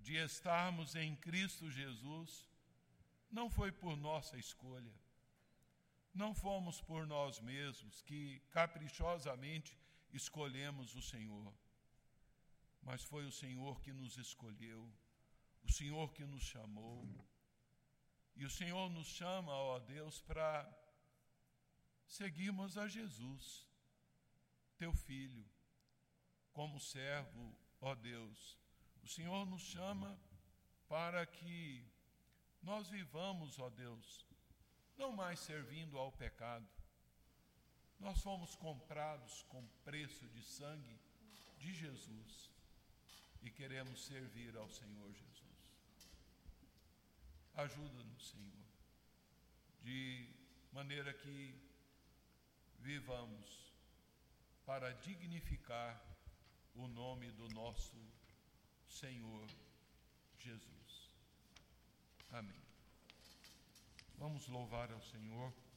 de 0.00 0.16
estarmos 0.16 0.94
em 0.94 1.16
Cristo 1.16 1.70
Jesus, 1.70 2.51
não 3.32 3.48
foi 3.48 3.72
por 3.72 3.96
nossa 3.96 4.36
escolha, 4.36 4.94
não 6.12 6.34
fomos 6.34 6.82
por 6.82 7.06
nós 7.06 7.40
mesmos 7.40 8.02
que 8.02 8.40
caprichosamente 8.50 9.78
escolhemos 10.12 10.94
o 10.94 11.00
Senhor, 11.00 11.52
mas 12.82 13.02
foi 13.02 13.24
o 13.24 13.32
Senhor 13.32 13.80
que 13.80 13.92
nos 13.92 14.18
escolheu, 14.18 14.92
o 15.64 15.72
Senhor 15.72 16.12
que 16.12 16.24
nos 16.26 16.42
chamou. 16.42 17.08
E 18.34 18.44
o 18.44 18.50
Senhor 18.50 18.90
nos 18.90 19.06
chama, 19.06 19.52
ó 19.52 19.78
Deus, 19.78 20.20
para 20.20 20.52
seguirmos 22.06 22.76
a 22.76 22.86
Jesus, 22.88 23.66
teu 24.76 24.92
filho, 24.92 25.48
como 26.52 26.80
servo, 26.80 27.56
ó 27.80 27.94
Deus. 27.94 28.58
O 29.02 29.08
Senhor 29.08 29.46
nos 29.46 29.62
chama 29.62 30.18
para 30.88 31.24
que 31.26 31.91
nós 32.62 32.88
vivamos, 32.88 33.58
ó 33.58 33.68
Deus, 33.70 34.26
não 34.96 35.12
mais 35.12 35.40
servindo 35.40 35.98
ao 35.98 36.12
pecado. 36.12 36.68
Nós 37.98 38.20
fomos 38.22 38.54
comprados 38.54 39.42
com 39.44 39.66
preço 39.84 40.28
de 40.28 40.42
sangue 40.42 40.98
de 41.58 41.72
Jesus 41.72 42.50
e 43.42 43.50
queremos 43.50 44.04
servir 44.04 44.56
ao 44.56 44.68
Senhor 44.68 45.12
Jesus. 45.12 45.42
Ajuda-nos, 47.54 48.30
Senhor, 48.30 48.64
de 49.82 50.34
maneira 50.72 51.12
que 51.12 51.54
vivamos 52.78 53.72
para 54.64 54.92
dignificar 54.94 56.00
o 56.74 56.88
nome 56.88 57.30
do 57.32 57.48
nosso 57.50 57.96
Senhor 58.88 59.48
Jesus. 60.38 60.81
Amém. 62.32 62.62
Vamos 64.16 64.48
louvar 64.48 64.90
ao 64.90 65.02
Senhor. 65.02 65.52